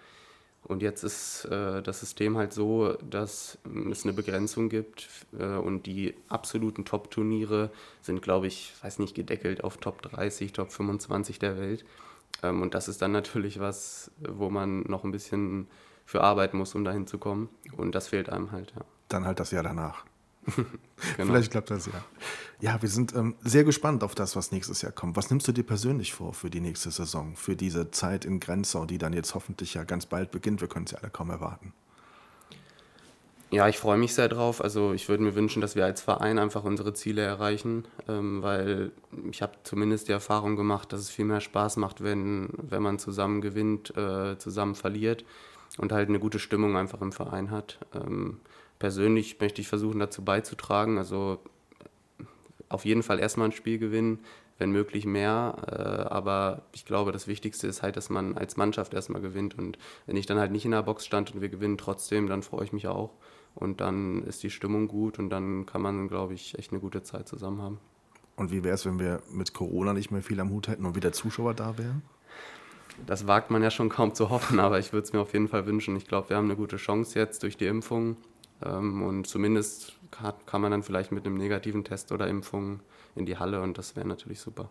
Und 0.67 0.81
jetzt 0.81 1.03
ist 1.03 1.45
äh, 1.45 1.83
das 1.83 1.99
System 1.99 2.37
halt 2.37 2.51
so, 2.51 2.93
dass 3.07 3.59
es 3.91 4.03
eine 4.03 4.13
Begrenzung 4.13 4.69
gibt 4.69 5.07
äh, 5.37 5.45
und 5.57 5.85
die 5.85 6.15
absoluten 6.27 6.85
Top-Turniere 6.85 7.69
sind, 8.01 8.23
glaube 8.23 8.47
ich, 8.47 8.73
weiß 8.81 8.97
nicht, 8.97 9.13
gedeckelt 9.13 9.63
auf 9.63 9.77
Top 9.77 10.01
30, 10.01 10.53
Top 10.53 10.71
25 10.71 11.37
der 11.37 11.57
Welt. 11.59 11.85
Ähm, 12.41 12.63
und 12.63 12.73
das 12.73 12.87
ist 12.87 13.01
dann 13.03 13.11
natürlich 13.11 13.59
was, 13.59 14.09
wo 14.19 14.49
man 14.49 14.81
noch 14.81 15.03
ein 15.03 15.11
bisschen 15.11 15.67
für 16.03 16.21
arbeiten 16.21 16.57
muss, 16.57 16.73
um 16.73 16.83
dahin 16.83 17.05
zu 17.05 17.19
kommen. 17.19 17.49
Und 17.77 17.93
das 17.93 18.07
fehlt 18.07 18.29
einem 18.29 18.51
halt, 18.51 18.73
ja. 18.75 18.81
Dann 19.07 19.25
halt 19.25 19.39
das 19.39 19.51
Jahr 19.51 19.63
danach. 19.63 20.03
genau. 21.17 21.31
Vielleicht 21.31 21.51
klappt 21.51 21.71
das 21.71 21.87
ja. 21.87 22.03
Ja, 22.59 22.81
wir 22.81 22.89
sind 22.89 23.13
ähm, 23.15 23.35
sehr 23.43 23.63
gespannt 23.63 24.03
auf 24.03 24.15
das, 24.15 24.35
was 24.35 24.51
nächstes 24.51 24.81
Jahr 24.81 24.91
kommt. 24.91 25.17
Was 25.17 25.29
nimmst 25.29 25.47
du 25.47 25.51
dir 25.51 25.63
persönlich 25.63 26.13
vor 26.13 26.33
für 26.33 26.49
die 26.49 26.61
nächste 26.61 26.91
Saison, 26.91 27.35
für 27.35 27.55
diese 27.55 27.91
Zeit 27.91 28.25
in 28.25 28.39
Grenzau, 28.39 28.85
die 28.85 28.97
dann 28.97 29.13
jetzt 29.13 29.35
hoffentlich 29.35 29.73
ja 29.73 29.83
ganz 29.83 30.05
bald 30.05 30.31
beginnt? 30.31 30.61
Wir 30.61 30.67
können 30.67 30.85
es 30.85 30.91
ja 30.91 30.99
alle 30.99 31.09
kaum 31.09 31.29
erwarten. 31.29 31.73
Ja, 33.51 33.69
ich 33.69 33.77
freue 33.77 33.97
mich 33.97 34.13
sehr 34.13 34.27
drauf. 34.27 34.61
Also 34.61 34.93
ich 34.93 35.07
würde 35.07 35.23
mir 35.23 35.35
wünschen, 35.35 35.61
dass 35.61 35.75
wir 35.75 35.85
als 35.85 36.01
Verein 36.01 36.39
einfach 36.39 36.63
unsere 36.63 36.93
Ziele 36.93 37.21
erreichen, 37.21 37.85
ähm, 38.07 38.41
weil 38.41 38.91
ich 39.31 39.41
habe 39.41 39.53
zumindest 39.63 40.07
die 40.07 40.11
Erfahrung 40.11 40.55
gemacht, 40.55 40.91
dass 40.91 41.01
es 41.01 41.09
viel 41.09 41.25
mehr 41.25 41.41
Spaß 41.41 41.77
macht, 41.77 42.03
wenn, 42.03 42.49
wenn 42.57 42.81
man 42.81 42.99
zusammen 42.99 43.41
gewinnt, 43.41 43.95
äh, 43.95 44.37
zusammen 44.37 44.75
verliert 44.75 45.25
und 45.77 45.91
halt 45.91 46.09
eine 46.09 46.19
gute 46.19 46.39
Stimmung 46.39 46.75
einfach 46.75 47.01
im 47.01 47.11
Verein 47.11 47.51
hat. 47.51 47.79
Ähm, 47.93 48.39
persönlich 48.79 49.39
möchte 49.39 49.61
ich 49.61 49.67
versuchen, 49.67 49.99
dazu 49.99 50.23
beizutragen. 50.23 50.97
Also 50.97 51.39
auf 52.69 52.85
jeden 52.85 53.03
Fall 53.03 53.19
erstmal 53.19 53.49
ein 53.49 53.53
Spiel 53.53 53.77
gewinnen, 53.77 54.19
wenn 54.57 54.71
möglich 54.71 55.05
mehr. 55.05 55.55
Äh, 55.67 56.13
aber 56.13 56.63
ich 56.73 56.85
glaube, 56.85 57.11
das 57.11 57.27
Wichtigste 57.27 57.67
ist 57.67 57.81
halt, 57.81 57.97
dass 57.97 58.09
man 58.09 58.37
als 58.37 58.57
Mannschaft 58.57 58.93
erstmal 58.93 59.21
gewinnt. 59.21 59.57
Und 59.57 59.77
wenn 60.05 60.17
ich 60.17 60.25
dann 60.25 60.39
halt 60.39 60.51
nicht 60.51 60.65
in 60.65 60.71
der 60.71 60.83
Box 60.83 61.05
stand 61.05 61.33
und 61.33 61.41
wir 61.41 61.49
gewinnen 61.49 61.77
trotzdem, 61.77 62.27
dann 62.27 62.43
freue 62.43 62.65
ich 62.65 62.73
mich 62.73 62.87
auch. 62.87 63.11
Und 63.53 63.79
dann 63.79 64.23
ist 64.23 64.43
die 64.43 64.49
Stimmung 64.49 64.87
gut 64.87 65.17
und 65.17 65.29
dann 65.29 65.65
kann 65.65 65.81
man, 65.81 66.09
glaube 66.09 66.33
ich, 66.33 66.57
echt 66.59 66.71
eine 66.71 66.81
gute 66.81 67.03
Zeit 67.03 67.27
zusammen 67.27 67.61
haben. 67.61 67.79
Und 68.35 68.51
wie 68.51 68.63
wäre 68.63 68.75
es, 68.75 68.85
wenn 68.85 68.99
wir 68.99 69.21
mit 69.31 69.53
Corona 69.53 69.93
nicht 69.93 70.11
mehr 70.11 70.21
viel 70.21 70.39
am 70.41 70.49
Hut 70.49 70.67
hätten 70.67 70.85
und 70.85 70.95
wieder 70.95 71.13
Zuschauer 71.13 71.53
da 71.53 71.77
wären? 71.77 72.01
Das 73.07 73.27
wagt 73.27 73.51
man 73.51 73.63
ja 73.63 73.71
schon 73.71 73.89
kaum 73.89 74.13
zu 74.13 74.29
hoffen, 74.29 74.59
aber 74.59 74.79
ich 74.79 74.93
würde 74.93 75.05
es 75.05 75.13
mir 75.13 75.19
auf 75.19 75.33
jeden 75.33 75.47
Fall 75.47 75.65
wünschen. 75.65 75.95
Ich 75.95 76.07
glaube, 76.07 76.29
wir 76.29 76.37
haben 76.37 76.45
eine 76.45 76.55
gute 76.55 76.77
Chance 76.77 77.17
jetzt 77.17 77.43
durch 77.43 77.57
die 77.57 77.65
Impfung. 77.65 78.17
Ähm, 78.63 79.03
und 79.03 79.27
zumindest 79.27 79.93
kann 80.45 80.61
man 80.61 80.71
dann 80.71 80.83
vielleicht 80.83 81.11
mit 81.11 81.25
einem 81.25 81.37
negativen 81.37 81.83
Test 81.83 82.11
oder 82.11 82.27
Impfung 82.27 82.79
in 83.15 83.25
die 83.25 83.37
Halle 83.37 83.61
und 83.61 83.77
das 83.77 83.95
wäre 83.95 84.07
natürlich 84.07 84.39
super. 84.39 84.69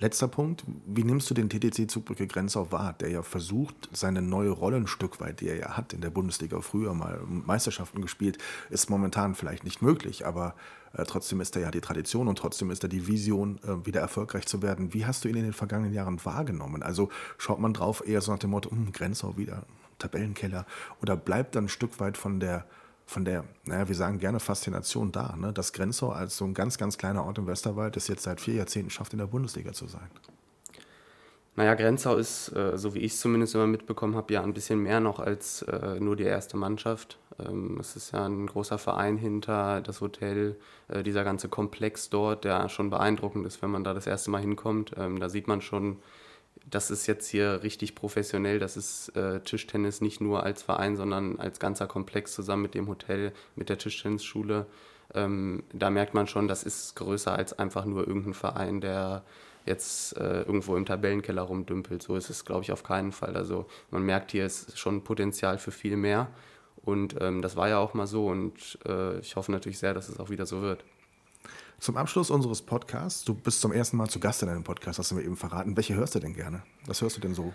Letzter 0.00 0.26
Punkt, 0.26 0.64
wie 0.86 1.04
nimmst 1.04 1.30
du 1.30 1.34
den 1.34 1.48
TTC 1.48 1.88
Zugbrücke 1.88 2.26
Grenzau 2.26 2.72
wahr, 2.72 2.94
der 2.94 3.10
ja 3.10 3.22
versucht, 3.22 3.88
seine 3.92 4.22
neue 4.22 4.50
Rolle 4.50 4.76
ein 4.76 4.86
Stück 4.88 5.20
weit, 5.20 5.40
die 5.40 5.48
er 5.48 5.56
ja 5.56 5.76
hat 5.76 5.92
in 5.92 6.00
der 6.00 6.10
Bundesliga 6.10 6.60
früher 6.60 6.94
mal 6.94 7.20
Meisterschaften 7.26 8.02
gespielt, 8.02 8.38
ist 8.70 8.90
momentan 8.90 9.36
vielleicht 9.36 9.62
nicht 9.62 9.82
möglich, 9.82 10.26
aber 10.26 10.56
äh, 10.94 11.04
trotzdem 11.04 11.40
ist 11.40 11.54
er 11.54 11.62
ja 11.62 11.70
die 11.70 11.80
Tradition 11.80 12.26
und 12.26 12.36
trotzdem 12.36 12.70
ist 12.70 12.82
er 12.82 12.88
die 12.88 13.06
Vision, 13.06 13.60
äh, 13.62 13.86
wieder 13.86 14.00
erfolgreich 14.00 14.46
zu 14.46 14.62
werden. 14.62 14.92
Wie 14.92 15.06
hast 15.06 15.24
du 15.24 15.28
ihn 15.28 15.36
in 15.36 15.44
den 15.44 15.52
vergangenen 15.52 15.92
Jahren 15.92 16.24
wahrgenommen? 16.24 16.82
Also 16.82 17.10
schaut 17.38 17.60
man 17.60 17.72
drauf 17.72 18.02
eher 18.04 18.20
so 18.20 18.32
nach 18.32 18.40
dem 18.40 18.50
Motto, 18.50 18.70
hm, 18.70 18.92
Grenzau 18.92 19.36
wieder, 19.36 19.64
Tabellenkeller, 20.00 20.66
oder 21.02 21.16
bleibt 21.16 21.54
dann 21.54 21.66
ein 21.66 21.68
Stück 21.68 22.00
weit 22.00 22.18
von 22.18 22.40
der 22.40 22.66
von 23.06 23.24
der, 23.24 23.44
naja, 23.64 23.86
wir 23.88 23.94
sagen 23.94 24.18
gerne 24.18 24.40
Faszination 24.40 25.12
da. 25.12 25.36
Ne? 25.36 25.52
Dass 25.52 25.72
Grenzau 25.72 26.10
als 26.10 26.36
so 26.36 26.44
ein 26.44 26.54
ganz, 26.54 26.78
ganz 26.78 26.98
kleiner 26.98 27.24
Ort 27.24 27.38
im 27.38 27.46
Westerwald 27.46 27.96
es 27.96 28.08
jetzt 28.08 28.22
seit 28.22 28.40
vier 28.40 28.54
Jahrzehnten 28.54 28.90
schafft, 28.90 29.12
in 29.12 29.18
der 29.18 29.26
Bundesliga 29.26 29.72
zu 29.72 29.86
sein. 29.86 30.10
Naja, 31.56 31.74
Grenzau 31.74 32.16
ist, 32.16 32.48
äh, 32.56 32.76
so 32.76 32.94
wie 32.94 33.00
ich 33.00 33.12
es 33.12 33.20
zumindest 33.20 33.54
immer 33.54 33.68
mitbekommen 33.68 34.16
habe, 34.16 34.32
ja 34.32 34.42
ein 34.42 34.54
bisschen 34.54 34.80
mehr 34.80 34.98
noch 34.98 35.20
als 35.20 35.62
äh, 35.62 36.00
nur 36.00 36.16
die 36.16 36.24
erste 36.24 36.56
Mannschaft. 36.56 37.18
Ähm, 37.38 37.78
es 37.78 37.94
ist 37.94 38.12
ja 38.12 38.26
ein 38.26 38.46
großer 38.46 38.78
Verein 38.78 39.16
hinter, 39.16 39.80
das 39.80 40.00
Hotel, 40.00 40.56
äh, 40.88 41.04
dieser 41.04 41.22
ganze 41.22 41.48
Komplex 41.48 42.10
dort, 42.10 42.44
der 42.44 42.68
schon 42.68 42.90
beeindruckend 42.90 43.46
ist, 43.46 43.62
wenn 43.62 43.70
man 43.70 43.84
da 43.84 43.94
das 43.94 44.08
erste 44.08 44.30
Mal 44.32 44.40
hinkommt. 44.40 44.92
Ähm, 44.96 45.20
da 45.20 45.28
sieht 45.28 45.46
man 45.46 45.60
schon, 45.60 45.98
das 46.70 46.90
ist 46.90 47.06
jetzt 47.06 47.28
hier 47.28 47.62
richtig 47.62 47.94
professionell. 47.94 48.58
Das 48.58 48.76
ist 48.76 49.10
äh, 49.16 49.40
Tischtennis 49.40 50.00
nicht 50.00 50.20
nur 50.20 50.42
als 50.42 50.62
Verein, 50.62 50.96
sondern 50.96 51.38
als 51.38 51.58
ganzer 51.58 51.86
Komplex 51.86 52.32
zusammen 52.32 52.62
mit 52.62 52.74
dem 52.74 52.88
Hotel, 52.88 53.32
mit 53.54 53.68
der 53.68 53.78
Tischtennisschule. 53.78 54.66
Ähm, 55.14 55.64
da 55.72 55.90
merkt 55.90 56.14
man 56.14 56.26
schon, 56.26 56.48
das 56.48 56.64
ist 56.64 56.96
größer 56.96 57.34
als 57.34 57.58
einfach 57.58 57.84
nur 57.84 58.06
irgendein 58.06 58.34
Verein, 58.34 58.80
der 58.80 59.24
jetzt 59.66 60.16
äh, 60.16 60.42
irgendwo 60.42 60.76
im 60.76 60.86
Tabellenkeller 60.86 61.42
rumdümpelt. 61.42 62.02
So 62.02 62.16
ist 62.16 62.30
es, 62.30 62.44
glaube 62.44 62.62
ich, 62.62 62.72
auf 62.72 62.82
keinen 62.82 63.12
Fall. 63.12 63.36
Also 63.36 63.66
man 63.90 64.02
merkt, 64.02 64.32
hier 64.32 64.44
ist 64.46 64.78
schon 64.78 65.04
Potenzial 65.04 65.58
für 65.58 65.70
viel 65.70 65.96
mehr. 65.96 66.28
Und 66.82 67.16
ähm, 67.20 67.40
das 67.40 67.56
war 67.56 67.68
ja 67.68 67.78
auch 67.78 67.94
mal 67.94 68.06
so. 68.06 68.26
Und 68.26 68.78
äh, 68.86 69.18
ich 69.20 69.36
hoffe 69.36 69.52
natürlich 69.52 69.78
sehr, 69.78 69.94
dass 69.94 70.08
es 70.08 70.18
auch 70.20 70.30
wieder 70.30 70.46
so 70.46 70.60
wird. 70.60 70.84
Zum 71.78 71.96
Abschluss 71.96 72.30
unseres 72.30 72.62
Podcasts, 72.62 73.24
du 73.24 73.34
bist 73.34 73.60
zum 73.60 73.72
ersten 73.72 73.96
Mal 73.96 74.08
zu 74.08 74.20
Gast 74.20 74.42
in 74.42 74.48
einem 74.48 74.64
Podcast, 74.64 74.98
hast 74.98 75.10
du 75.10 75.16
mir 75.16 75.22
eben 75.22 75.36
verraten. 75.36 75.76
Welche 75.76 75.94
hörst 75.94 76.14
du 76.14 76.20
denn 76.20 76.34
gerne? 76.34 76.62
Was 76.86 77.02
hörst 77.02 77.16
du 77.16 77.20
denn 77.20 77.34
so 77.34 77.52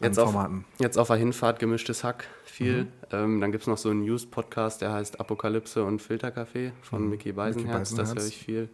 jetzt 0.00 0.18
auf, 0.18 0.32
Formaten? 0.32 0.64
Jetzt 0.78 0.98
auf 0.98 1.06
der 1.06 1.16
Hinfahrt 1.16 1.58
gemischtes 1.58 2.04
Hack 2.04 2.26
viel. 2.44 2.84
Mhm. 2.84 2.88
Ähm, 3.12 3.40
dann 3.40 3.52
gibt 3.52 3.62
es 3.62 3.68
noch 3.68 3.78
so 3.78 3.90
einen 3.90 4.04
News-Podcast, 4.04 4.82
der 4.82 4.92
heißt 4.92 5.20
Apokalypse 5.20 5.84
und 5.84 6.02
Filterkaffee 6.02 6.72
von 6.82 7.04
mhm. 7.04 7.10
Mickey 7.10 7.32
Beisenherz. 7.32 7.94
Das 7.94 8.14
höre 8.14 8.26
ich 8.26 8.36
viel. 8.36 8.68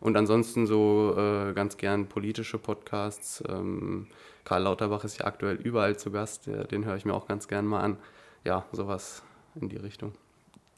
Und 0.00 0.16
ansonsten 0.16 0.66
so 0.66 1.14
äh, 1.16 1.52
ganz 1.54 1.76
gern 1.76 2.06
politische 2.06 2.58
Podcasts. 2.58 3.42
Ähm, 3.48 4.08
Karl 4.44 4.62
Lauterbach 4.62 5.04
ist 5.04 5.18
ja 5.18 5.26
aktuell 5.26 5.56
überall 5.56 5.96
zu 5.96 6.10
Gast. 6.10 6.48
Den 6.70 6.84
höre 6.84 6.96
ich 6.96 7.06
mir 7.06 7.14
auch 7.14 7.26
ganz 7.26 7.48
gern 7.48 7.64
mal 7.64 7.80
an. 7.80 7.96
Ja, 8.44 8.66
sowas 8.72 9.22
in 9.54 9.70
die 9.70 9.78
Richtung 9.78 10.12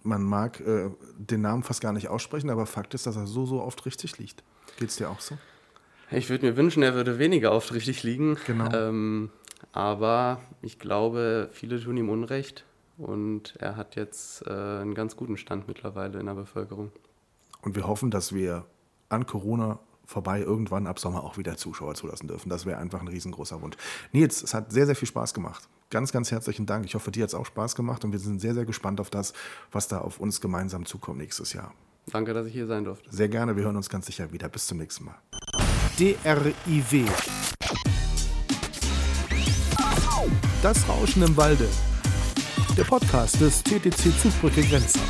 man 0.06 0.22
mag 0.22 0.60
äh, 0.60 0.90
den 1.18 1.42
Namen 1.42 1.62
fast 1.62 1.80
gar 1.80 1.92
nicht 1.92 2.08
aussprechen, 2.08 2.50
aber 2.50 2.66
Fakt 2.66 2.94
ist, 2.94 3.06
dass 3.06 3.16
er 3.16 3.26
so, 3.26 3.44
so 3.46 3.62
oft 3.62 3.84
richtig 3.86 4.18
liegt. 4.18 4.42
Geht 4.78 4.90
es 4.90 4.96
dir 4.96 5.10
auch 5.10 5.20
so? 5.20 5.36
Ich 6.10 6.30
würde 6.30 6.46
mir 6.46 6.56
wünschen, 6.56 6.82
er 6.82 6.94
würde 6.94 7.18
weniger 7.18 7.52
oft 7.52 7.72
richtig 7.74 8.02
liegen. 8.02 8.38
Genau. 8.46 8.72
Ähm, 8.72 9.30
aber 9.72 10.40
ich 10.62 10.78
glaube, 10.78 11.50
viele 11.52 11.80
tun 11.80 11.96
ihm 11.96 12.08
Unrecht 12.08 12.64
und 12.96 13.56
er 13.58 13.76
hat 13.76 13.96
jetzt 13.96 14.46
äh, 14.46 14.50
einen 14.50 14.94
ganz 14.94 15.16
guten 15.16 15.36
Stand 15.36 15.66
mittlerweile 15.66 16.20
in 16.20 16.26
der 16.26 16.34
Bevölkerung. 16.34 16.92
Und 17.62 17.74
wir 17.74 17.86
hoffen, 17.86 18.10
dass 18.10 18.32
wir 18.32 18.64
an 19.08 19.26
Corona 19.26 19.80
vorbei 20.04 20.40
irgendwann 20.40 20.86
ab 20.86 21.00
Sommer 21.00 21.24
auch 21.24 21.36
wieder 21.36 21.56
Zuschauer 21.56 21.94
zulassen 21.94 22.28
dürfen. 22.28 22.48
Das 22.48 22.64
wäre 22.64 22.78
einfach 22.78 23.00
ein 23.00 23.08
riesengroßer 23.08 23.60
Wunsch. 23.60 23.76
Nils, 24.12 24.42
es 24.42 24.54
hat 24.54 24.72
sehr, 24.72 24.86
sehr 24.86 24.94
viel 24.94 25.08
Spaß 25.08 25.34
gemacht. 25.34 25.68
Ganz, 25.90 26.10
ganz 26.10 26.32
herzlichen 26.32 26.66
Dank. 26.66 26.84
Ich 26.84 26.94
hoffe, 26.94 27.12
dir 27.12 27.22
hat 27.22 27.28
es 27.28 27.34
auch 27.34 27.46
Spaß 27.46 27.76
gemacht 27.76 28.04
und 28.04 28.12
wir 28.12 28.18
sind 28.18 28.40
sehr, 28.40 28.54
sehr 28.54 28.64
gespannt 28.64 29.00
auf 29.00 29.08
das, 29.08 29.32
was 29.70 29.86
da 29.86 29.98
auf 29.98 30.18
uns 30.18 30.40
gemeinsam 30.40 30.84
zukommt 30.84 31.18
nächstes 31.18 31.52
Jahr. 31.52 31.72
Danke, 32.10 32.34
dass 32.34 32.46
ich 32.46 32.52
hier 32.52 32.66
sein 32.66 32.84
durfte. 32.84 33.08
Sehr 33.10 33.28
gerne. 33.28 33.56
Wir 33.56 33.64
hören 33.64 33.76
uns 33.76 33.88
ganz 33.88 34.06
sicher 34.06 34.32
wieder. 34.32 34.48
Bis 34.48 34.66
zum 34.66 34.78
nächsten 34.78 35.04
Mal. 35.04 35.16
DRIW. 35.98 37.04
Das 40.62 40.88
Rauschen 40.88 41.22
im 41.22 41.36
Walde. 41.36 41.68
Der 42.76 42.84
Podcast 42.84 43.40
des 43.40 43.62
TTC 43.62 44.12
Zugbrücke 44.20 44.62
Grenzen. 44.62 45.00